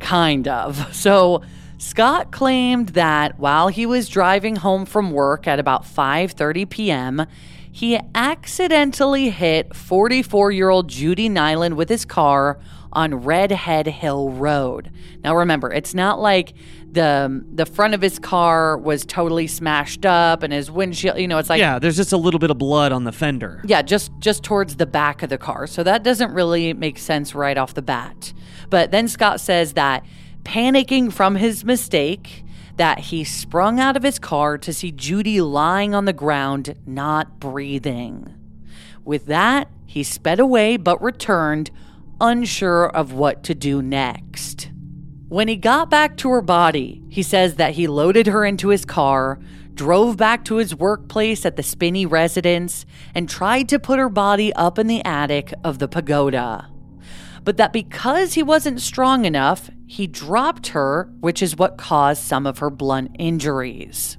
kind 0.00 0.46
of. 0.48 0.94
So 0.94 1.42
Scott 1.78 2.32
claimed 2.32 2.90
that 2.90 3.38
while 3.38 3.68
he 3.68 3.86
was 3.86 4.08
driving 4.08 4.56
home 4.56 4.84
from 4.84 5.12
work 5.12 5.46
at 5.46 5.58
about 5.60 5.84
5:30 5.84 6.68
p.m., 6.68 7.26
he 7.70 8.00
accidentally 8.14 9.30
hit 9.30 9.70
44-year-old 9.70 10.88
Judy 10.88 11.28
Nilan 11.28 11.74
with 11.74 11.88
his 11.88 12.04
car 12.04 12.58
on 12.92 13.14
Redhead 13.14 13.86
Hill 13.86 14.30
Road. 14.30 14.90
Now 15.22 15.36
remember, 15.36 15.70
it's 15.72 15.94
not 15.94 16.18
like 16.20 16.54
the 16.90 17.26
um, 17.26 17.44
the 17.54 17.66
front 17.66 17.94
of 17.94 18.00
his 18.02 18.18
car 18.18 18.76
was 18.76 19.04
totally 19.04 19.46
smashed 19.46 20.04
up 20.04 20.42
and 20.42 20.52
his 20.52 20.70
windshield, 20.70 21.18
you 21.18 21.28
know, 21.28 21.38
it's 21.38 21.50
like 21.50 21.60
yeah, 21.60 21.78
there's 21.78 21.96
just 21.96 22.12
a 22.12 22.16
little 22.16 22.40
bit 22.40 22.50
of 22.50 22.58
blood 22.58 22.90
on 22.90 23.04
the 23.04 23.12
fender. 23.12 23.62
yeah, 23.64 23.82
just 23.82 24.10
just 24.18 24.42
towards 24.42 24.76
the 24.76 24.86
back 24.86 25.22
of 25.22 25.28
the 25.30 25.38
car. 25.38 25.68
So 25.68 25.84
that 25.84 26.02
doesn't 26.02 26.32
really 26.32 26.72
make 26.72 26.98
sense 26.98 27.34
right 27.36 27.56
off 27.56 27.74
the 27.74 27.82
bat. 27.82 28.32
But 28.70 28.90
then 28.90 29.06
Scott 29.06 29.40
says 29.40 29.74
that 29.74 30.04
panicking 30.48 31.12
from 31.12 31.34
his 31.34 31.62
mistake, 31.62 32.42
that 32.76 32.98
he 32.98 33.22
sprung 33.22 33.78
out 33.78 33.98
of 33.98 34.02
his 34.02 34.18
car 34.18 34.56
to 34.56 34.72
see 34.72 34.90
Judy 34.90 35.42
lying 35.42 35.94
on 35.94 36.06
the 36.06 36.12
ground, 36.14 36.74
not 36.86 37.38
breathing. 37.38 38.34
With 39.04 39.26
that, 39.26 39.68
he 39.84 40.02
sped 40.02 40.40
away 40.40 40.78
but 40.78 41.02
returned, 41.02 41.70
unsure 42.18 42.88
of 42.88 43.12
what 43.12 43.42
to 43.44 43.54
do 43.54 43.82
next. 43.82 44.70
When 45.28 45.48
he 45.48 45.56
got 45.56 45.90
back 45.90 46.16
to 46.18 46.30
her 46.30 46.40
body, 46.40 47.02
he 47.10 47.22
says 47.22 47.56
that 47.56 47.74
he 47.74 47.86
loaded 47.86 48.26
her 48.26 48.46
into 48.46 48.68
his 48.68 48.86
car, 48.86 49.38
drove 49.74 50.16
back 50.16 50.46
to 50.46 50.56
his 50.56 50.74
workplace 50.74 51.44
at 51.44 51.56
the 51.56 51.62
Spinney 51.62 52.06
residence, 52.06 52.86
and 53.14 53.28
tried 53.28 53.68
to 53.68 53.78
put 53.78 53.98
her 53.98 54.08
body 54.08 54.54
up 54.54 54.78
in 54.78 54.86
the 54.86 55.04
attic 55.04 55.52
of 55.62 55.78
the 55.78 55.88
pagoda. 55.88 56.70
But 57.44 57.58
that 57.58 57.74
because 57.74 58.32
he 58.32 58.42
wasn't 58.42 58.80
strong 58.80 59.26
enough, 59.26 59.70
he 59.88 60.06
dropped 60.06 60.68
her, 60.68 61.10
which 61.20 61.42
is 61.42 61.56
what 61.56 61.78
caused 61.78 62.22
some 62.22 62.46
of 62.46 62.58
her 62.58 62.68
blunt 62.68 63.16
injuries. 63.18 64.18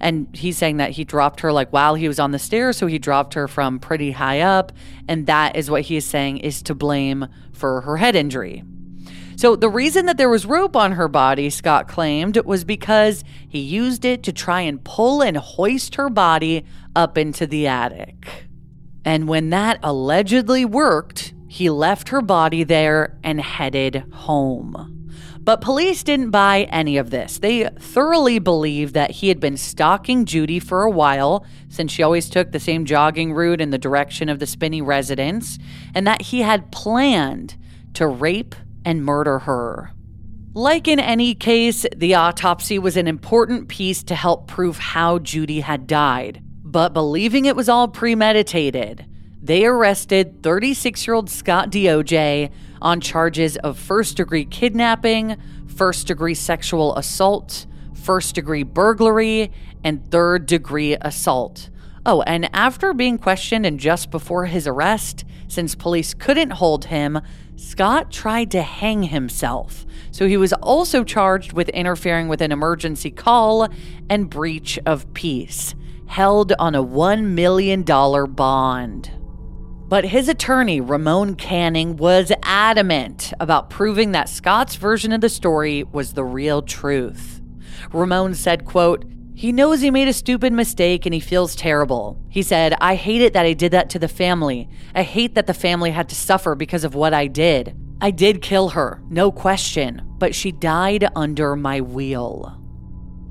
And 0.00 0.26
he's 0.36 0.58
saying 0.58 0.78
that 0.78 0.90
he 0.90 1.04
dropped 1.04 1.40
her 1.40 1.52
like 1.52 1.72
while 1.72 1.94
he 1.94 2.08
was 2.08 2.18
on 2.18 2.32
the 2.32 2.40
stairs, 2.40 2.76
so 2.76 2.88
he 2.88 2.98
dropped 2.98 3.34
her 3.34 3.46
from 3.46 3.78
pretty 3.78 4.10
high 4.10 4.40
up. 4.40 4.72
And 5.06 5.26
that 5.26 5.54
is 5.54 5.70
what 5.70 5.82
he 5.82 5.96
is 5.96 6.04
saying 6.04 6.38
is 6.38 6.60
to 6.64 6.74
blame 6.74 7.28
for 7.52 7.82
her 7.82 7.96
head 7.98 8.16
injury. 8.16 8.64
So, 9.36 9.54
the 9.54 9.68
reason 9.68 10.06
that 10.06 10.16
there 10.16 10.28
was 10.28 10.44
rope 10.44 10.74
on 10.74 10.92
her 10.92 11.08
body, 11.08 11.50
Scott 11.50 11.86
claimed, 11.86 12.36
was 12.44 12.64
because 12.64 13.22
he 13.48 13.60
used 13.60 14.04
it 14.04 14.24
to 14.24 14.32
try 14.32 14.62
and 14.62 14.82
pull 14.82 15.22
and 15.22 15.36
hoist 15.36 15.94
her 15.94 16.10
body 16.10 16.64
up 16.96 17.16
into 17.16 17.46
the 17.46 17.68
attic. 17.68 18.48
And 19.04 19.28
when 19.28 19.50
that 19.50 19.78
allegedly 19.82 20.64
worked, 20.64 21.32
he 21.48 21.70
left 21.70 22.08
her 22.08 22.22
body 22.22 22.64
there 22.64 23.18
and 23.22 23.40
headed 23.40 24.04
home. 24.12 24.95
But 25.46 25.60
police 25.60 26.02
didn't 26.02 26.30
buy 26.30 26.64
any 26.70 26.96
of 26.96 27.10
this. 27.10 27.38
They 27.38 27.68
thoroughly 27.78 28.40
believed 28.40 28.94
that 28.94 29.12
he 29.12 29.28
had 29.28 29.38
been 29.38 29.56
stalking 29.56 30.24
Judy 30.24 30.58
for 30.58 30.82
a 30.82 30.90
while, 30.90 31.46
since 31.68 31.92
she 31.92 32.02
always 32.02 32.28
took 32.28 32.50
the 32.50 32.58
same 32.58 32.84
jogging 32.84 33.32
route 33.32 33.60
in 33.60 33.70
the 33.70 33.78
direction 33.78 34.28
of 34.28 34.40
the 34.40 34.46
Spinney 34.46 34.82
residence, 34.82 35.56
and 35.94 36.04
that 36.04 36.20
he 36.20 36.42
had 36.42 36.72
planned 36.72 37.56
to 37.94 38.08
rape 38.08 38.56
and 38.84 39.04
murder 39.04 39.38
her. 39.38 39.92
Like 40.52 40.88
in 40.88 40.98
any 40.98 41.32
case, 41.32 41.86
the 41.94 42.16
autopsy 42.16 42.80
was 42.80 42.96
an 42.96 43.06
important 43.06 43.68
piece 43.68 44.02
to 44.02 44.16
help 44.16 44.48
prove 44.48 44.78
how 44.78 45.20
Judy 45.20 45.60
had 45.60 45.86
died. 45.86 46.42
But 46.64 46.92
believing 46.92 47.44
it 47.44 47.54
was 47.54 47.68
all 47.68 47.86
premeditated, 47.86 49.06
they 49.40 49.64
arrested 49.64 50.42
36 50.42 51.06
year 51.06 51.14
old 51.14 51.30
Scott 51.30 51.70
Deojay 51.70 52.50
on 52.80 53.00
charges 53.00 53.56
of 53.58 53.78
first 53.78 54.16
degree 54.16 54.44
kidnapping, 54.44 55.36
first 55.66 56.06
degree 56.06 56.34
sexual 56.34 56.96
assault, 56.96 57.66
first 57.94 58.34
degree 58.34 58.62
burglary, 58.62 59.50
and 59.84 60.10
third 60.10 60.46
degree 60.46 60.96
assault. 61.00 61.70
Oh, 62.04 62.22
and 62.22 62.48
after 62.54 62.94
being 62.94 63.18
questioned 63.18 63.66
and 63.66 63.80
just 63.80 64.10
before 64.10 64.46
his 64.46 64.66
arrest, 64.66 65.24
since 65.48 65.74
police 65.74 66.14
couldn't 66.14 66.50
hold 66.50 66.86
him, 66.86 67.20
Scott 67.56 68.12
tried 68.12 68.50
to 68.52 68.62
hang 68.62 69.04
himself. 69.04 69.84
So 70.12 70.28
he 70.28 70.36
was 70.36 70.52
also 70.52 71.04
charged 71.04 71.52
with 71.52 71.68
interfering 71.70 72.28
with 72.28 72.40
an 72.40 72.52
emergency 72.52 73.10
call 73.10 73.68
and 74.08 74.30
breach 74.30 74.78
of 74.86 75.12
peace, 75.14 75.74
held 76.06 76.52
on 76.58 76.74
a 76.74 76.84
$1 76.84 77.24
million 77.24 77.82
bond. 77.82 79.10
But 79.88 80.06
his 80.06 80.28
attorney, 80.28 80.80
Ramon 80.80 81.36
Canning, 81.36 81.96
was 81.96 82.32
adamant 82.42 83.32
about 83.38 83.70
proving 83.70 84.12
that 84.12 84.28
Scott's 84.28 84.74
version 84.74 85.12
of 85.12 85.20
the 85.20 85.28
story 85.28 85.84
was 85.84 86.12
the 86.12 86.24
real 86.24 86.60
truth. 86.60 87.40
Ramon 87.92 88.34
said, 88.34 88.64
quote, 88.64 89.04
he 89.34 89.52
knows 89.52 89.82
he 89.82 89.90
made 89.90 90.08
a 90.08 90.14
stupid 90.14 90.52
mistake 90.52 91.04
and 91.04 91.12
he 91.14 91.20
feels 91.20 91.54
terrible. 91.54 92.18
He 92.30 92.42
said, 92.42 92.74
I 92.80 92.94
hate 92.94 93.20
it 93.20 93.34
that 93.34 93.44
I 93.44 93.52
did 93.52 93.72
that 93.72 93.90
to 93.90 93.98
the 93.98 94.08
family. 94.08 94.68
I 94.94 95.02
hate 95.02 95.34
that 95.34 95.46
the 95.46 95.54
family 95.54 95.90
had 95.90 96.08
to 96.08 96.14
suffer 96.14 96.54
because 96.54 96.84
of 96.84 96.94
what 96.94 97.12
I 97.12 97.26
did. 97.26 97.76
I 98.00 98.10
did 98.10 98.42
kill 98.42 98.70
her, 98.70 99.02
no 99.10 99.30
question, 99.30 100.02
but 100.18 100.34
she 100.34 100.52
died 100.52 101.08
under 101.14 101.54
my 101.54 101.82
wheel. 101.82 102.60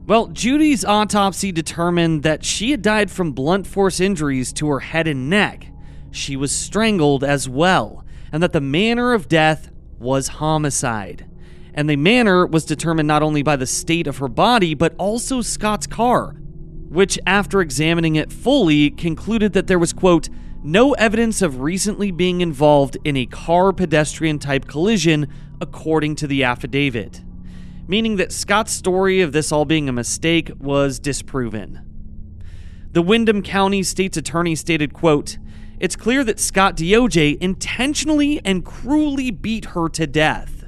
Well, 0.06 0.28
Judy's 0.28 0.86
autopsy 0.86 1.52
determined 1.52 2.22
that 2.22 2.46
she 2.46 2.70
had 2.70 2.84
died 2.84 3.10
from 3.10 3.32
blunt 3.32 3.66
force 3.66 4.00
injuries 4.00 4.54
to 4.54 4.68
her 4.68 4.80
head 4.80 5.08
and 5.08 5.30
neck. 5.30 5.68
She 6.16 6.38
was 6.38 6.52
strangled 6.54 7.24
as 7.26 7.50
well, 7.50 8.06
and 8.32 8.42
that 8.42 8.54
the 8.54 8.62
manner 8.62 9.14
of 9.14 9.28
death 9.28 9.70
was 10.00 10.30
homicide. 10.40 11.26
and 11.76 11.90
the 11.90 11.98
manner 11.98 12.48
was 12.48 12.66
determined 12.66 13.08
not 13.08 13.22
only 13.22 13.44
by 13.44 13.58
the 13.58 13.68
state 13.68 14.08
of 14.08 14.18
her 14.18 14.30
body, 14.30 14.74
but 14.74 14.96
also 14.98 15.42
Scott's 15.42 15.86
car, 15.86 16.30
which, 16.88 17.20
after 17.28 17.60
examining 17.60 18.16
it 18.16 18.32
fully, 18.32 18.90
concluded 18.90 19.52
that 19.54 19.68
there 19.68 19.78
was, 19.78 19.92
quote, 19.92 20.30
no 20.64 20.94
evidence 20.94 21.42
of 21.42 21.60
recently 21.60 22.12
being 22.12 22.42
involved 22.42 22.98
in 23.04 23.18
a 23.18 23.26
car 23.26 23.74
pedestrian 23.74 24.40
type 24.40 24.66
collision, 24.68 25.28
according 25.62 26.16
to 26.16 26.28
the 26.28 26.44
affidavit, 26.44 27.22
meaning 27.88 28.16
that 28.16 28.32
Scott's 28.32 28.72
story 28.72 29.22
of 29.22 29.34
this 29.34 29.52
all 29.52 29.66
being 29.66 29.90
a 29.90 29.94
mistake 29.94 30.50
was 30.58 30.98
disproven. 30.98 31.82
The 32.94 33.02
Windham 33.02 33.44
County 33.44 33.84
State's 33.84 34.18
Attorney 34.18 34.56
stated, 34.56 34.94
quote, 34.94 35.38
It's 35.80 35.96
clear 35.96 36.24
that 36.24 36.40
Scott 36.40 36.78
Deojay 36.78 37.38
intentionally 37.42 38.40
and 38.46 38.64
cruelly 38.64 39.32
beat 39.32 39.66
her 39.66 39.90
to 39.90 40.08
death. 40.08 40.66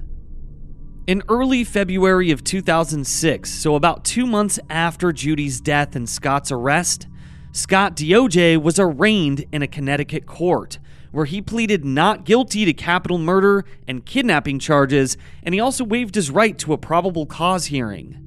In 1.08 1.24
early 1.30 1.64
February 1.64 2.32
of 2.32 2.44
2006, 2.44 3.50
so 3.50 3.76
about 3.76 4.04
two 4.04 4.26
months 4.26 4.60
after 4.70 5.14
Judy's 5.14 5.62
death 5.62 5.96
and 5.96 6.10
Scott's 6.10 6.52
arrest, 6.52 7.08
Scott 7.54 7.96
Deojay 7.96 8.62
was 8.62 8.78
arraigned 8.78 9.46
in 9.54 9.62
a 9.62 9.68
Connecticut 9.68 10.26
court 10.26 10.80
where 11.12 11.24
he 11.24 11.42
pleaded 11.42 11.86
not 11.86 12.26
guilty 12.26 12.66
to 12.66 12.74
capital 12.74 13.18
murder 13.18 13.64
and 13.88 14.06
kidnapping 14.06 14.60
charges, 14.60 15.16
and 15.42 15.56
he 15.56 15.60
also 15.62 15.86
waived 15.86 16.16
his 16.16 16.30
right 16.30 16.58
to 16.60 16.74
a 16.74 16.78
probable 16.78 17.26
cause 17.26 17.68
hearing. 17.68 18.22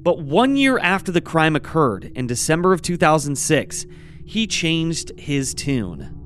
But 0.00 0.20
one 0.20 0.56
year 0.56 0.78
after 0.78 1.12
the 1.12 1.20
crime 1.20 1.54
occurred, 1.54 2.10
in 2.14 2.26
December 2.26 2.72
of 2.72 2.80
2006, 2.80 3.86
he 4.24 4.46
changed 4.46 5.12
his 5.20 5.52
tune. 5.52 6.21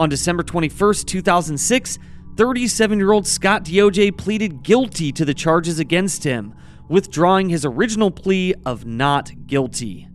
On 0.00 0.08
December 0.08 0.42
21, 0.42 0.94
2006, 1.04 1.98
37 2.34 2.98
year 2.98 3.12
old 3.12 3.26
Scott 3.26 3.64
Deojay 3.66 4.16
pleaded 4.16 4.62
guilty 4.62 5.12
to 5.12 5.26
the 5.26 5.34
charges 5.34 5.78
against 5.78 6.24
him, 6.24 6.54
withdrawing 6.88 7.50
his 7.50 7.66
original 7.66 8.10
plea 8.10 8.54
of 8.64 8.86
not 8.86 9.30
guilty. 9.46 10.08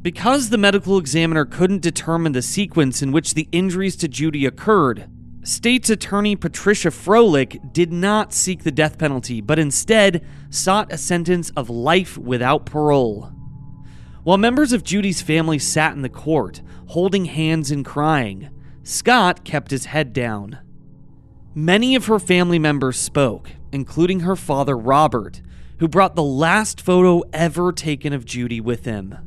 Because 0.00 0.48
the 0.48 0.58
medical 0.58 0.96
examiner 0.96 1.44
couldn't 1.44 1.82
determine 1.82 2.30
the 2.30 2.40
sequence 2.40 3.02
in 3.02 3.10
which 3.10 3.34
the 3.34 3.48
injuries 3.50 3.96
to 3.96 4.06
Judy 4.06 4.46
occurred, 4.46 5.10
State's 5.42 5.90
Attorney 5.90 6.36
Patricia 6.36 6.90
Froehlich 6.90 7.72
did 7.72 7.92
not 7.92 8.32
seek 8.32 8.62
the 8.62 8.70
death 8.70 8.96
penalty, 8.96 9.40
but 9.40 9.58
instead 9.58 10.24
sought 10.50 10.92
a 10.92 10.98
sentence 10.98 11.50
of 11.56 11.68
life 11.68 12.16
without 12.16 12.64
parole. 12.64 13.32
While 14.22 14.38
members 14.38 14.72
of 14.72 14.84
Judy's 14.84 15.20
family 15.20 15.58
sat 15.58 15.94
in 15.94 16.02
the 16.02 16.08
court, 16.08 16.62
holding 16.86 17.24
hands 17.24 17.72
and 17.72 17.84
crying, 17.84 18.50
Scott 18.86 19.44
kept 19.44 19.72
his 19.72 19.86
head 19.86 20.12
down. 20.12 20.60
Many 21.56 21.96
of 21.96 22.06
her 22.06 22.20
family 22.20 22.60
members 22.60 22.96
spoke, 22.96 23.50
including 23.72 24.20
her 24.20 24.36
father 24.36 24.78
Robert, 24.78 25.42
who 25.80 25.88
brought 25.88 26.14
the 26.14 26.22
last 26.22 26.80
photo 26.80 27.24
ever 27.32 27.72
taken 27.72 28.12
of 28.12 28.24
Judy 28.24 28.60
with 28.60 28.84
him. 28.84 29.18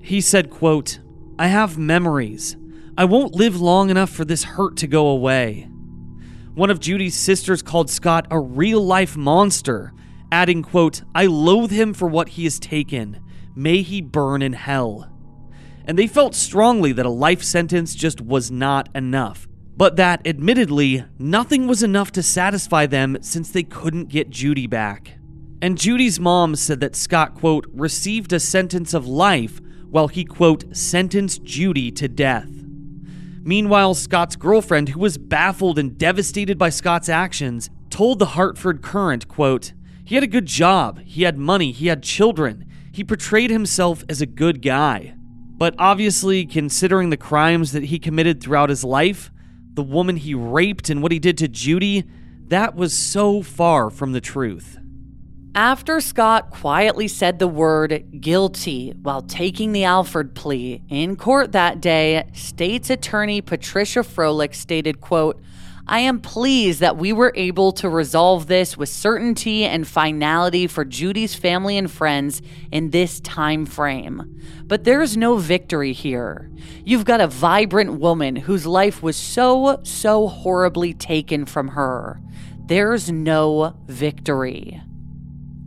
He 0.00 0.20
said, 0.20 0.50
quote, 0.50 1.00
I 1.36 1.48
have 1.48 1.76
memories. 1.76 2.56
I 2.96 3.04
won't 3.06 3.34
live 3.34 3.60
long 3.60 3.90
enough 3.90 4.10
for 4.10 4.24
this 4.24 4.44
hurt 4.44 4.76
to 4.76 4.86
go 4.86 5.08
away. 5.08 5.68
One 6.54 6.70
of 6.70 6.78
Judy's 6.78 7.16
sisters 7.16 7.60
called 7.60 7.90
Scott 7.90 8.28
a 8.30 8.38
real 8.38 8.86
life 8.86 9.16
monster, 9.16 9.92
adding, 10.30 10.62
quote, 10.62 11.02
I 11.12 11.26
loathe 11.26 11.72
him 11.72 11.92
for 11.92 12.06
what 12.06 12.28
he 12.28 12.44
has 12.44 12.60
taken. 12.60 13.20
May 13.56 13.82
he 13.82 14.00
burn 14.00 14.42
in 14.42 14.52
hell. 14.52 15.11
And 15.84 15.98
they 15.98 16.06
felt 16.06 16.34
strongly 16.34 16.92
that 16.92 17.06
a 17.06 17.10
life 17.10 17.42
sentence 17.42 17.94
just 17.94 18.20
was 18.20 18.50
not 18.50 18.88
enough, 18.94 19.48
but 19.76 19.96
that, 19.96 20.26
admittedly, 20.26 21.04
nothing 21.18 21.66
was 21.66 21.82
enough 21.82 22.12
to 22.12 22.22
satisfy 22.22 22.86
them 22.86 23.18
since 23.20 23.50
they 23.50 23.62
couldn't 23.62 24.08
get 24.08 24.30
Judy 24.30 24.66
back. 24.66 25.18
And 25.60 25.78
Judy's 25.78 26.18
mom 26.18 26.56
said 26.56 26.80
that 26.80 26.96
Scott, 26.96 27.34
quote, 27.34 27.66
received 27.72 28.32
a 28.32 28.40
sentence 28.40 28.94
of 28.94 29.06
life 29.06 29.60
while 29.88 30.08
he, 30.08 30.24
quote, 30.24 30.76
sentenced 30.76 31.44
Judy 31.44 31.90
to 31.92 32.08
death. 32.08 32.50
Meanwhile, 33.44 33.94
Scott's 33.94 34.36
girlfriend, 34.36 34.90
who 34.90 35.00
was 35.00 35.18
baffled 35.18 35.78
and 35.78 35.98
devastated 35.98 36.58
by 36.58 36.70
Scott's 36.70 37.08
actions, 37.08 37.70
told 37.90 38.18
the 38.18 38.26
Hartford 38.26 38.82
Courant, 38.82 39.28
quote, 39.28 39.72
He 40.04 40.14
had 40.14 40.24
a 40.24 40.28
good 40.28 40.46
job, 40.46 41.00
he 41.00 41.22
had 41.22 41.38
money, 41.38 41.72
he 41.72 41.88
had 41.88 42.02
children. 42.02 42.66
He 42.92 43.04
portrayed 43.04 43.50
himself 43.50 44.04
as 44.08 44.20
a 44.20 44.26
good 44.26 44.62
guy. 44.62 45.14
But 45.62 45.76
obviously, 45.78 46.44
considering 46.44 47.10
the 47.10 47.16
crimes 47.16 47.70
that 47.70 47.84
he 47.84 48.00
committed 48.00 48.42
throughout 48.42 48.68
his 48.68 48.82
life, 48.82 49.30
the 49.74 49.82
woman 49.84 50.16
he 50.16 50.34
raped 50.34 50.90
and 50.90 51.00
what 51.00 51.12
he 51.12 51.20
did 51.20 51.38
to 51.38 51.46
Judy, 51.46 52.02
that 52.48 52.74
was 52.74 52.92
so 52.92 53.42
far 53.42 53.88
from 53.88 54.10
the 54.10 54.20
truth. 54.20 54.80
After 55.54 56.00
Scott 56.00 56.50
quietly 56.50 57.06
said 57.06 57.38
the 57.38 57.46
word 57.46 58.20
guilty 58.20 58.92
while 59.02 59.22
taking 59.22 59.70
the 59.70 59.84
Alford 59.84 60.34
plea 60.34 60.82
in 60.88 61.14
court 61.14 61.52
that 61.52 61.80
day, 61.80 62.28
state's 62.34 62.90
attorney 62.90 63.40
Patricia 63.40 64.00
Froehlich 64.00 64.56
stated, 64.56 65.00
quote, 65.00 65.40
I 65.86 65.98
am 66.00 66.20
pleased 66.20 66.80
that 66.80 66.96
we 66.96 67.12
were 67.12 67.32
able 67.34 67.72
to 67.72 67.88
resolve 67.88 68.46
this 68.46 68.76
with 68.76 68.88
certainty 68.88 69.64
and 69.64 69.86
finality 69.86 70.68
for 70.68 70.84
Judy's 70.84 71.34
family 71.34 71.76
and 71.76 71.90
friends 71.90 72.40
in 72.70 72.90
this 72.90 73.18
time 73.20 73.66
frame. 73.66 74.40
But 74.64 74.84
there's 74.84 75.16
no 75.16 75.36
victory 75.36 75.92
here. 75.92 76.50
You've 76.84 77.04
got 77.04 77.20
a 77.20 77.26
vibrant 77.26 77.98
woman 77.98 78.36
whose 78.36 78.64
life 78.64 79.02
was 79.02 79.16
so, 79.16 79.80
so 79.82 80.28
horribly 80.28 80.94
taken 80.94 81.46
from 81.46 81.68
her. 81.68 82.20
There's 82.64 83.10
no 83.10 83.76
victory. 83.86 84.80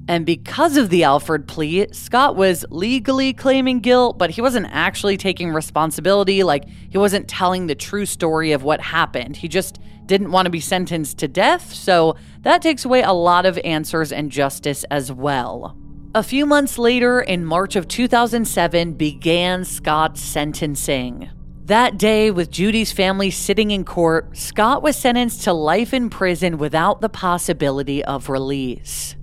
And 0.07 0.25
because 0.25 0.77
of 0.77 0.89
the 0.89 1.03
Alford 1.03 1.47
plea, 1.47 1.87
Scott 1.91 2.35
was 2.35 2.63
legally 2.69 3.33
claiming 3.33 3.79
guilt, 3.79 4.17
but 4.17 4.29
he 4.29 4.41
wasn't 4.41 4.67
actually 4.69 5.17
taking 5.17 5.51
responsibility. 5.51 6.43
Like, 6.43 6.69
he 6.89 6.97
wasn't 6.97 7.27
telling 7.27 7.65
the 7.65 7.75
true 7.75 8.05
story 8.05 8.51
of 8.51 8.63
what 8.63 8.79
happened. 8.79 9.35
He 9.35 9.47
just 9.47 9.79
didn't 10.05 10.31
want 10.31 10.45
to 10.45 10.51
be 10.51 10.59
sentenced 10.59 11.17
to 11.19 11.27
death, 11.27 11.73
so 11.73 12.15
that 12.41 12.61
takes 12.61 12.85
away 12.85 13.01
a 13.01 13.11
lot 13.11 13.45
of 13.45 13.59
answers 13.63 14.11
and 14.11 14.31
justice 14.31 14.83
as 14.85 15.11
well. 15.11 15.77
A 16.13 16.23
few 16.23 16.45
months 16.45 16.77
later, 16.77 17.19
in 17.19 17.45
March 17.45 17.75
of 17.75 17.87
2007, 17.87 18.93
began 18.93 19.65
Scott's 19.65 20.21
sentencing. 20.21 21.29
That 21.65 21.97
day, 21.97 22.29
with 22.29 22.51
Judy's 22.51 22.91
family 22.91 23.31
sitting 23.31 23.71
in 23.71 23.83
court, 23.83 24.37
Scott 24.37 24.83
was 24.83 24.95
sentenced 24.95 25.43
to 25.45 25.53
life 25.53 25.93
in 25.93 26.09
prison 26.09 26.57
without 26.57 27.01
the 27.01 27.09
possibility 27.09 28.05
of 28.05 28.29
release. 28.29 29.15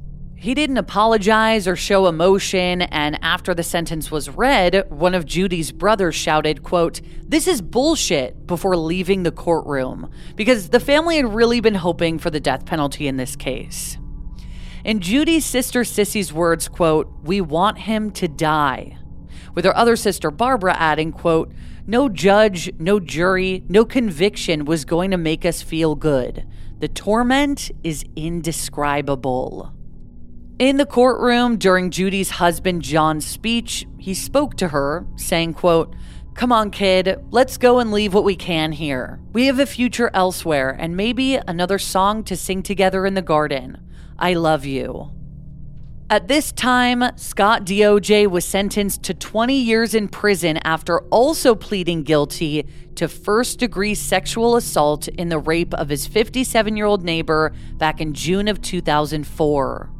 He 0.43 0.55
didn't 0.55 0.78
apologize 0.78 1.68
or 1.68 1.76
show 1.76 2.09
emotion, 2.09 2.82
and 2.82 3.16
after 3.22 3.55
the 3.55 3.62
sentence 3.62 4.11
was 4.11 4.28
read, 4.28 4.90
one 4.90 5.14
of 5.14 5.24
Judy's 5.24 5.70
brothers 5.70 6.16
shouted, 6.16 6.64
quote, 6.64 7.01
This 7.24 7.47
is 7.47 7.62
bullshit, 7.62 8.45
before 8.45 8.76
leaving 8.76 9.22
the 9.22 9.30
courtroom, 9.30 10.11
because 10.34 10.70
the 10.70 10.80
family 10.80 11.18
had 11.18 11.32
really 11.32 11.61
been 11.61 11.76
hoping 11.76 12.18
for 12.18 12.28
the 12.28 12.40
death 12.40 12.66
penalty 12.66 13.07
in 13.07 13.18
this 13.18 13.36
case. 13.36 13.99
In 14.84 14.99
Judy's 14.99 15.45
sister 15.45 15.82
Sissy's 15.82 16.32
words, 16.32 16.66
quote, 16.66 17.09
We 17.22 17.40
want 17.40 17.78
him 17.78 18.11
to 18.11 18.26
die. 18.26 18.99
With 19.55 19.64
her 19.64 19.76
other 19.76 19.95
sister 19.95 20.32
Barbara 20.32 20.74
adding, 20.76 21.12
quote, 21.12 21.53
No 21.86 22.09
judge, 22.09 22.68
no 22.80 22.99
jury, 22.99 23.62
no 23.68 23.84
conviction 23.84 24.64
was 24.64 24.84
going 24.84 25.12
to 25.12 25.16
make 25.16 25.45
us 25.45 25.62
feel 25.62 25.95
good. 25.95 26.45
The 26.80 26.88
torment 26.88 27.70
is 27.84 28.05
indescribable. 28.16 29.72
In 30.62 30.76
the 30.76 30.86
courtroom 30.86 31.56
during 31.56 31.90
Judy's 31.90 32.30
husband 32.30 32.82
John's 32.82 33.26
speech, 33.26 33.84
he 33.98 34.14
spoke 34.14 34.56
to 34.58 34.68
her, 34.68 35.04
saying, 35.16 35.54
quote, 35.54 35.96
Come 36.34 36.52
on, 36.52 36.70
kid, 36.70 37.18
let's 37.32 37.58
go 37.58 37.80
and 37.80 37.90
leave 37.90 38.14
what 38.14 38.22
we 38.22 38.36
can 38.36 38.70
here. 38.70 39.18
We 39.32 39.46
have 39.46 39.58
a 39.58 39.66
future 39.66 40.08
elsewhere 40.14 40.70
and 40.78 40.96
maybe 40.96 41.34
another 41.34 41.80
song 41.80 42.22
to 42.22 42.36
sing 42.36 42.62
together 42.62 43.04
in 43.06 43.14
the 43.14 43.22
garden. 43.22 43.78
I 44.16 44.34
love 44.34 44.64
you. 44.64 45.10
At 46.08 46.28
this 46.28 46.52
time, 46.52 47.02
Scott 47.16 47.64
Deojay 47.64 48.28
was 48.30 48.44
sentenced 48.44 49.02
to 49.02 49.14
20 49.14 49.56
years 49.56 49.96
in 49.96 50.06
prison 50.06 50.58
after 50.58 51.00
also 51.06 51.56
pleading 51.56 52.04
guilty 52.04 52.68
to 52.94 53.08
first 53.08 53.58
degree 53.58 53.96
sexual 53.96 54.54
assault 54.54 55.08
in 55.08 55.28
the 55.28 55.40
rape 55.40 55.74
of 55.74 55.88
his 55.88 56.06
57 56.06 56.76
year 56.76 56.86
old 56.86 57.02
neighbor 57.02 57.52
back 57.78 58.00
in 58.00 58.14
June 58.14 58.46
of 58.46 58.62
2004. 58.62 59.90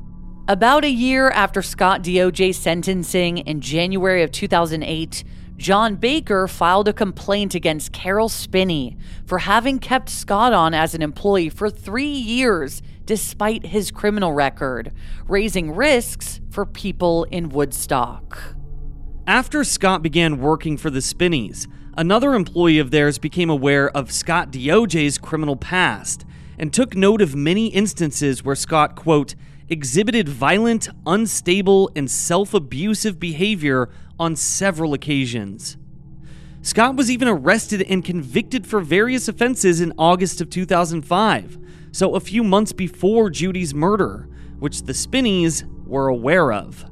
About 0.49 0.85
a 0.85 0.91
year 0.91 1.31
after 1.31 1.63
Scott 1.63 2.03
Deojay's 2.03 2.57
sentencing 2.57 3.39
in 3.39 3.61
January 3.61 4.25
of 4.25 4.33
2008, 4.33 5.23
John 5.57 5.95
Baker 5.95 6.49
filed 6.49 6.89
a 6.89 6.93
complaint 6.93 7.55
against 7.55 7.93
Caroll 7.93 8.29
Spinney 8.29 8.97
for 9.25 9.39
having 9.39 9.79
kept 9.79 10.09
Scott 10.09 10.53
on 10.53 10.75
as 10.75 10.97
an 10.97 11.03
employee 11.03 11.49
for 11.49 11.71
three 11.71 12.11
years 12.11 12.83
despite 13.05 13.67
his 13.67 13.93
criminal 13.93 14.33
record, 14.33 14.93
raising 15.29 15.77
risks 15.77 16.41
for 16.51 16.67
people 16.67 17.23
in 17.31 17.49
Woodstock. 17.49 18.57
After 19.29 19.63
Scott 19.63 20.03
began 20.03 20.41
working 20.41 20.77
for 20.77 20.91
the 20.91 21.03
Spinneys, 21.03 21.69
another 21.97 22.35
employee 22.35 22.81
of 22.81 22.91
theirs 22.91 23.17
became 23.17 23.49
aware 23.49 23.97
of 23.97 24.11
Scott 24.11 24.51
Deojay's 24.51 25.19
criminal 25.19 25.55
past 25.55 26.25
and 26.59 26.73
took 26.73 26.97
note 26.97 27.23
of 27.23 27.37
many 27.37 27.69
instances 27.69 28.45
where 28.45 28.57
Scott, 28.57 28.97
quote, 28.97 29.37
exhibited 29.69 30.29
violent, 30.29 30.89
unstable, 31.07 31.91
and 31.95 32.11
self 32.11 32.55
abusive 32.55 33.19
behavior 33.19 33.89
on 34.19 34.37
several 34.37 34.95
occasions. 34.95 35.77
Scott 36.61 36.95
was 36.95 37.11
even 37.11 37.27
arrested 37.27 37.83
and 37.83 38.05
convicted 38.05 38.67
for 38.67 38.81
various 38.81 39.27
offenses 39.27 39.81
in 39.81 39.93
August 39.99 40.41
of 40.41 40.49
2005, 40.49 41.59
so 41.91 42.15
a 42.15 42.21
few 42.21 42.45
months 42.45 42.73
before 42.73 43.31
Judy's 43.31 43.75
murder, 43.75 44.29
which 44.61 44.83
the 44.83 44.95
Spinneys 44.95 45.65
were 45.85 46.07
aware 46.07 46.53
of. 46.53 46.85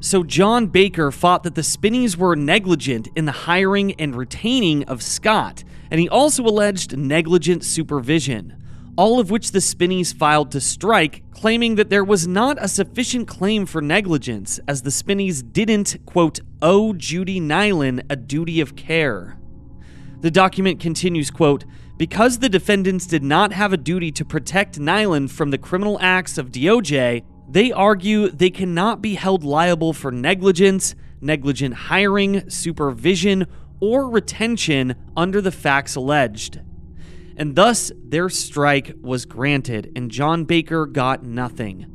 So 0.00 0.24
John 0.24 0.66
Baker 0.66 1.12
thought 1.12 1.44
that 1.44 1.54
the 1.54 1.62
Spinneys 1.62 2.16
were 2.16 2.34
negligent 2.34 3.08
in 3.14 3.24
the 3.24 3.32
hiring 3.32 3.94
and 4.00 4.14
retaining 4.14 4.84
of 4.84 5.02
Scott, 5.02 5.62
and 5.90 6.00
he 6.00 6.08
also 6.08 6.42
alleged 6.44 6.96
negligent 6.96 7.64
supervision, 7.64 8.57
all 8.98 9.20
of 9.20 9.30
which 9.30 9.52
the 9.52 9.60
Spinneys 9.60 10.12
filed 10.12 10.50
to 10.50 10.60
strike, 10.60 11.22
claiming 11.30 11.76
that 11.76 11.88
there 11.88 12.02
was 12.02 12.26
not 12.26 12.58
a 12.60 12.66
sufficient 12.66 13.28
claim 13.28 13.64
for 13.64 13.80
negligence, 13.80 14.58
as 14.66 14.82
the 14.82 14.90
Spinneys 14.90 15.40
didn't, 15.40 15.96
quote, 16.04 16.40
owe 16.60 16.92
Judy 16.92 17.40
Nilan 17.40 18.04
a 18.10 18.16
duty 18.16 18.60
of 18.60 18.74
care. 18.74 19.38
The 20.20 20.32
document 20.32 20.80
continues, 20.80 21.30
quote, 21.30 21.64
because 21.96 22.40
the 22.40 22.48
defendants 22.48 23.06
did 23.06 23.22
not 23.22 23.52
have 23.52 23.72
a 23.72 23.76
duty 23.76 24.10
to 24.10 24.24
protect 24.24 24.80
Nilan 24.80 25.30
from 25.30 25.52
the 25.52 25.58
criminal 25.58 25.96
acts 26.00 26.36
of 26.36 26.50
Deojay, 26.50 27.22
they 27.48 27.70
argue 27.70 28.28
they 28.30 28.50
cannot 28.50 29.00
be 29.00 29.14
held 29.14 29.44
liable 29.44 29.92
for 29.92 30.10
negligence, 30.10 30.96
negligent 31.20 31.72
hiring, 31.72 32.50
supervision, 32.50 33.46
or 33.78 34.10
retention 34.10 34.96
under 35.16 35.40
the 35.40 35.52
facts 35.52 35.94
alleged. 35.94 36.62
And 37.38 37.54
thus, 37.54 37.92
their 38.04 38.28
strike 38.28 38.96
was 39.00 39.24
granted, 39.24 39.92
and 39.94 40.10
John 40.10 40.44
Baker 40.44 40.86
got 40.86 41.22
nothing. 41.22 41.86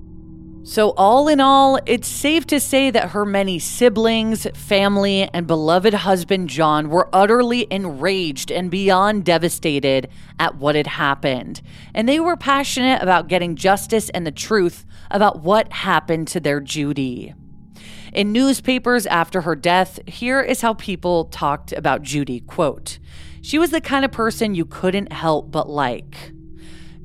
So, 0.65 0.91
all 0.91 1.27
in 1.27 1.41
all, 1.41 1.77
it's 1.85 2.07
safe 2.07 2.47
to 2.47 2.57
say 2.61 2.89
that 2.89 3.09
her 3.09 3.25
many 3.25 3.59
siblings, 3.59 4.47
family, 4.53 5.27
and 5.33 5.45
beloved 5.45 5.93
husband 5.93 6.47
John 6.47 6.89
were 6.89 7.09
utterly 7.11 7.67
enraged 7.69 8.49
and 8.49 8.71
beyond 8.71 9.25
devastated 9.25 10.07
at 10.39 10.55
what 10.55 10.75
had 10.75 10.87
happened. 10.87 11.61
And 11.93 12.07
they 12.07 12.21
were 12.21 12.37
passionate 12.37 13.03
about 13.03 13.27
getting 13.27 13.57
justice 13.57 14.09
and 14.11 14.25
the 14.25 14.31
truth 14.31 14.85
about 15.11 15.41
what 15.41 15.73
happened 15.73 16.29
to 16.29 16.39
their 16.39 16.61
Judy. 16.61 17.33
In 18.13 18.31
newspapers 18.31 19.05
after 19.07 19.41
her 19.41 19.57
death, 19.57 19.99
here 20.07 20.39
is 20.39 20.61
how 20.61 20.75
people 20.75 21.25
talked 21.25 21.73
about 21.73 22.03
Judy. 22.03 22.39
Quote, 22.39 22.99
she 23.43 23.59
was 23.59 23.71
the 23.71 23.81
kind 23.81 24.05
of 24.05 24.11
person 24.11 24.55
you 24.55 24.65
couldn't 24.65 25.11
help 25.11 25.51
but 25.51 25.69
like. 25.69 26.31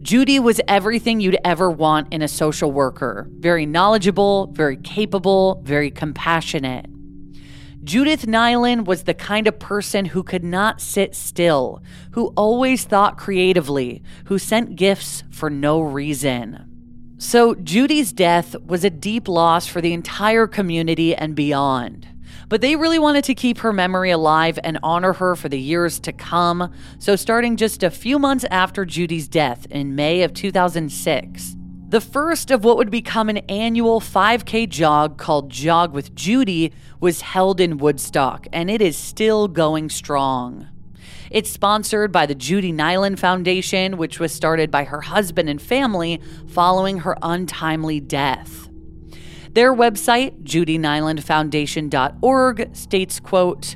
Judy 0.00 0.38
was 0.38 0.60
everything 0.68 1.20
you'd 1.20 1.36
ever 1.44 1.68
want 1.68 2.14
in 2.14 2.22
a 2.22 2.28
social 2.28 2.70
worker 2.70 3.28
very 3.32 3.66
knowledgeable, 3.66 4.46
very 4.52 4.76
capable, 4.76 5.60
very 5.64 5.90
compassionate. 5.90 6.86
Judith 7.82 8.24
Nilan 8.26 8.84
was 8.84 9.02
the 9.02 9.14
kind 9.14 9.48
of 9.48 9.58
person 9.58 10.04
who 10.04 10.22
could 10.22 10.44
not 10.44 10.80
sit 10.80 11.16
still, 11.16 11.82
who 12.12 12.28
always 12.36 12.84
thought 12.84 13.18
creatively, 13.18 14.02
who 14.26 14.38
sent 14.38 14.76
gifts 14.76 15.24
for 15.30 15.50
no 15.50 15.80
reason. 15.80 16.64
So, 17.18 17.56
Judy's 17.56 18.12
death 18.12 18.54
was 18.60 18.84
a 18.84 18.90
deep 18.90 19.26
loss 19.26 19.66
for 19.66 19.80
the 19.80 19.92
entire 19.92 20.46
community 20.46 21.16
and 21.16 21.34
beyond. 21.34 22.06
But 22.48 22.62
they 22.62 22.76
really 22.76 22.98
wanted 22.98 23.24
to 23.24 23.34
keep 23.34 23.58
her 23.58 23.72
memory 23.72 24.10
alive 24.10 24.58
and 24.64 24.78
honor 24.82 25.12
her 25.14 25.36
for 25.36 25.48
the 25.48 25.60
years 25.60 26.00
to 26.00 26.12
come. 26.12 26.72
So, 26.98 27.14
starting 27.14 27.56
just 27.56 27.82
a 27.82 27.90
few 27.90 28.18
months 28.18 28.44
after 28.50 28.84
Judy's 28.84 29.28
death 29.28 29.66
in 29.70 29.94
May 29.94 30.22
of 30.22 30.32
2006, 30.32 31.56
the 31.90 32.00
first 32.00 32.50
of 32.50 32.64
what 32.64 32.76
would 32.76 32.90
become 32.90 33.28
an 33.28 33.38
annual 33.48 34.00
5K 34.00 34.68
jog 34.68 35.16
called 35.16 35.50
Jog 35.50 35.92
with 35.92 36.14
Judy 36.14 36.72
was 37.00 37.22
held 37.22 37.60
in 37.60 37.78
Woodstock, 37.78 38.46
and 38.52 38.70
it 38.70 38.82
is 38.82 38.96
still 38.96 39.48
going 39.48 39.88
strong. 39.88 40.68
It's 41.30 41.50
sponsored 41.50 42.10
by 42.12 42.26
the 42.26 42.34
Judy 42.34 42.72
Nilan 42.72 43.18
Foundation, 43.18 43.98
which 43.98 44.18
was 44.18 44.32
started 44.32 44.70
by 44.70 44.84
her 44.84 45.02
husband 45.02 45.48
and 45.48 45.60
family 45.60 46.20
following 46.46 46.98
her 46.98 47.16
untimely 47.20 48.00
death. 48.00 48.67
Their 49.58 49.74
website, 49.74 50.44
judynilanfoundation.org, 50.44 52.76
states, 52.76 53.18
quote, 53.18 53.74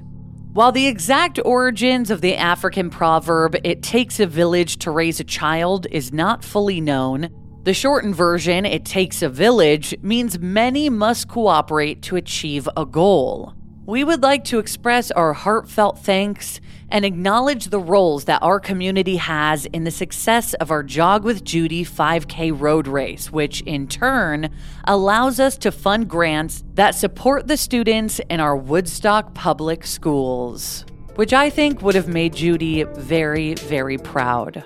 while 0.52 0.70
the 0.70 0.86
exact 0.86 1.40
origins 1.44 2.08
of 2.08 2.20
the 2.20 2.36
African 2.36 2.88
proverb, 2.88 3.56
it 3.64 3.82
takes 3.82 4.20
a 4.20 4.26
village 4.28 4.76
to 4.76 4.92
raise 4.92 5.18
a 5.18 5.24
child, 5.24 5.88
is 5.90 6.12
not 6.12 6.44
fully 6.44 6.80
known, 6.80 7.30
the 7.64 7.74
shortened 7.74 8.14
version, 8.14 8.64
it 8.64 8.84
takes 8.84 9.22
a 9.22 9.28
village, 9.28 9.92
means 10.02 10.38
many 10.38 10.88
must 10.88 11.26
cooperate 11.26 12.00
to 12.02 12.14
achieve 12.14 12.68
a 12.76 12.86
goal. 12.86 13.52
We 13.84 14.04
would 14.04 14.22
like 14.22 14.44
to 14.44 14.60
express 14.60 15.10
our 15.10 15.32
heartfelt 15.32 15.98
thanks 15.98 16.60
and 16.92 17.06
acknowledge 17.06 17.68
the 17.68 17.80
roles 17.80 18.26
that 18.26 18.42
our 18.42 18.60
community 18.60 19.16
has 19.16 19.64
in 19.66 19.84
the 19.84 19.90
success 19.90 20.52
of 20.54 20.70
our 20.70 20.82
Jog 20.82 21.24
with 21.24 21.42
Judy 21.42 21.84
5K 21.84 22.52
road 22.54 22.86
race, 22.86 23.32
which 23.32 23.62
in 23.62 23.88
turn 23.88 24.50
allows 24.84 25.40
us 25.40 25.56
to 25.58 25.72
fund 25.72 26.08
grants 26.08 26.62
that 26.74 26.94
support 26.94 27.48
the 27.48 27.56
students 27.56 28.20
in 28.28 28.40
our 28.40 28.54
Woodstock 28.54 29.32
public 29.32 29.86
schools, 29.86 30.84
which 31.14 31.32
I 31.32 31.48
think 31.48 31.80
would 31.80 31.94
have 31.94 32.08
made 32.08 32.34
Judy 32.34 32.82
very, 32.84 33.54
very 33.54 33.96
proud. 33.96 34.62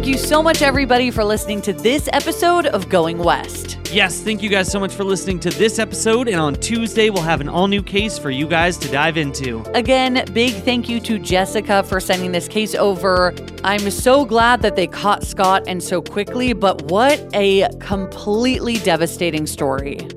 Thank 0.00 0.12
you 0.12 0.18
so 0.18 0.42
much, 0.42 0.62
everybody, 0.62 1.10
for 1.10 1.22
listening 1.22 1.60
to 1.60 1.74
this 1.74 2.08
episode 2.14 2.64
of 2.64 2.88
Going 2.88 3.18
West. 3.18 3.78
Yes, 3.92 4.22
thank 4.22 4.42
you 4.42 4.48
guys 4.48 4.72
so 4.72 4.80
much 4.80 4.94
for 4.94 5.04
listening 5.04 5.38
to 5.40 5.50
this 5.50 5.78
episode. 5.78 6.26
And 6.26 6.40
on 6.40 6.54
Tuesday, 6.54 7.10
we'll 7.10 7.22
have 7.22 7.42
an 7.42 7.50
all 7.50 7.68
new 7.68 7.82
case 7.82 8.18
for 8.18 8.30
you 8.30 8.48
guys 8.48 8.78
to 8.78 8.90
dive 8.90 9.18
into. 9.18 9.62
Again, 9.74 10.24
big 10.32 10.54
thank 10.54 10.88
you 10.88 11.00
to 11.00 11.18
Jessica 11.18 11.82
for 11.82 12.00
sending 12.00 12.32
this 12.32 12.48
case 12.48 12.74
over. 12.74 13.34
I'm 13.62 13.90
so 13.90 14.24
glad 14.24 14.62
that 14.62 14.74
they 14.74 14.86
caught 14.86 15.22
Scott 15.22 15.64
and 15.66 15.82
so 15.82 16.00
quickly, 16.00 16.54
but 16.54 16.80
what 16.90 17.22
a 17.34 17.68
completely 17.78 18.78
devastating 18.78 19.46
story. 19.46 20.08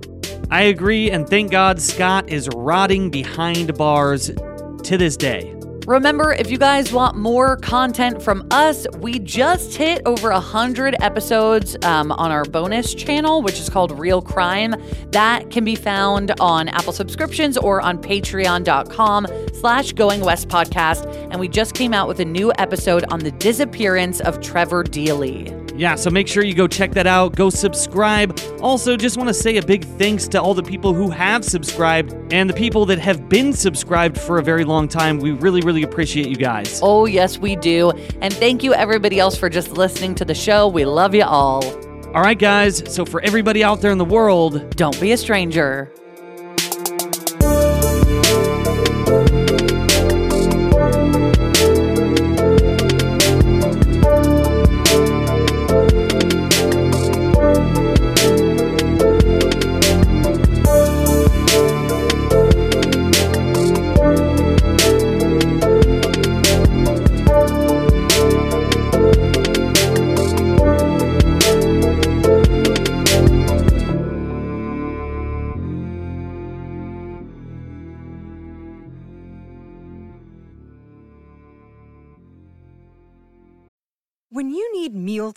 I 0.50 0.62
agree, 0.62 1.12
and 1.12 1.28
thank 1.28 1.52
God 1.52 1.82
Scott 1.82 2.30
is 2.30 2.48
rotting 2.56 3.10
behind 3.10 3.78
bars 3.78 4.28
to 4.28 4.98
this 4.98 5.18
day. 5.18 5.54
Remember, 5.88 6.32
if 6.32 6.50
you 6.50 6.58
guys 6.58 6.94
want 6.94 7.18
more 7.18 7.58
content 7.58 8.22
from 8.22 8.48
us, 8.52 8.88
we 9.00 9.20
just 9.20 9.76
hit 9.76 10.02
over 10.06 10.32
100 10.32 10.96
episodes 11.02 11.76
um, 11.84 12.12
on 12.14 12.32
our 12.32 12.46
bonus 12.46 12.94
channel, 12.94 13.42
which 13.42 13.60
is 13.60 13.70
called 13.70 13.98
Real 14.00 14.22
Crime. 14.22 14.76
That 15.12 15.52
can 15.52 15.66
be 15.66 15.76
found 15.76 16.32
on 16.40 16.70
Apple 16.70 16.94
subscriptions 16.94 17.58
or 17.58 17.82
on 17.82 17.98
patreon.com 17.98 19.28
slash 19.54 19.92
Going 19.92 20.22
West 20.22 20.48
podcast. 20.48 21.06
And 21.32 21.40
we 21.40 21.50
just 21.50 21.74
came 21.76 21.94
out 21.94 22.08
with 22.08 22.22
a 22.22 22.26
new 22.26 22.54
episode 22.58 23.04
on 23.12 23.20
the 23.20 23.32
disappearance 23.32 24.22
of 24.22 24.40
Trevor 24.40 24.84
Deely. 24.86 25.63
Yeah, 25.76 25.96
so 25.96 26.12
make 26.12 26.28
sure 26.28 26.44
you 26.44 26.54
go 26.54 26.68
check 26.68 26.92
that 26.92 27.08
out. 27.08 27.36
Go 27.36 27.50
subscribe. 27.50 28.40
Also, 28.62 28.96
just 28.96 29.18
want 29.18 29.28
to 29.28 29.34
say 29.34 29.58
a 29.58 29.66
big 29.66 29.84
thanks 29.98 30.28
to 30.30 30.42
all 30.42 30.54
the 30.54 30.62
people 30.62 30.94
who 30.94 31.10
have 31.10 31.44
subscribed 31.44 32.14
and 32.32 32.48
the 32.48 32.54
people 32.54 32.86
that 32.86 33.00
have 33.00 33.28
been 33.28 33.54
subscribed 33.54 34.18
for 34.18 34.38
a 34.38 34.44
very 34.44 34.66
long 34.66 34.88
time. 34.88 35.18
We 35.18 35.32
really, 35.32 35.62
really 35.62 35.82
appreciate 35.82 36.28
you 36.28 36.36
guys. 36.36 36.80
Oh, 36.84 37.06
yes, 37.06 37.40
we 37.40 37.56
do. 37.56 37.90
And 38.22 38.32
thank 38.32 38.64
you, 38.64 38.74
everybody 38.76 39.20
else, 39.20 39.36
for 39.36 39.50
just 39.50 39.72
listening 39.72 40.14
to 40.16 40.26
the 40.26 40.36
show. 40.36 40.68
We 40.68 40.86
love 40.86 41.16
you 41.16 41.24
all. 41.24 41.64
All 42.14 42.22
right, 42.22 42.38
guys. 42.38 42.84
So, 42.94 43.04
for 43.04 43.22
everybody 43.22 43.64
out 43.64 43.82
there 43.82 43.92
in 43.92 43.98
the 43.98 44.06
world, 44.06 44.76
don't 44.76 45.00
be 45.02 45.12
a 45.14 45.18
stranger. 45.18 45.92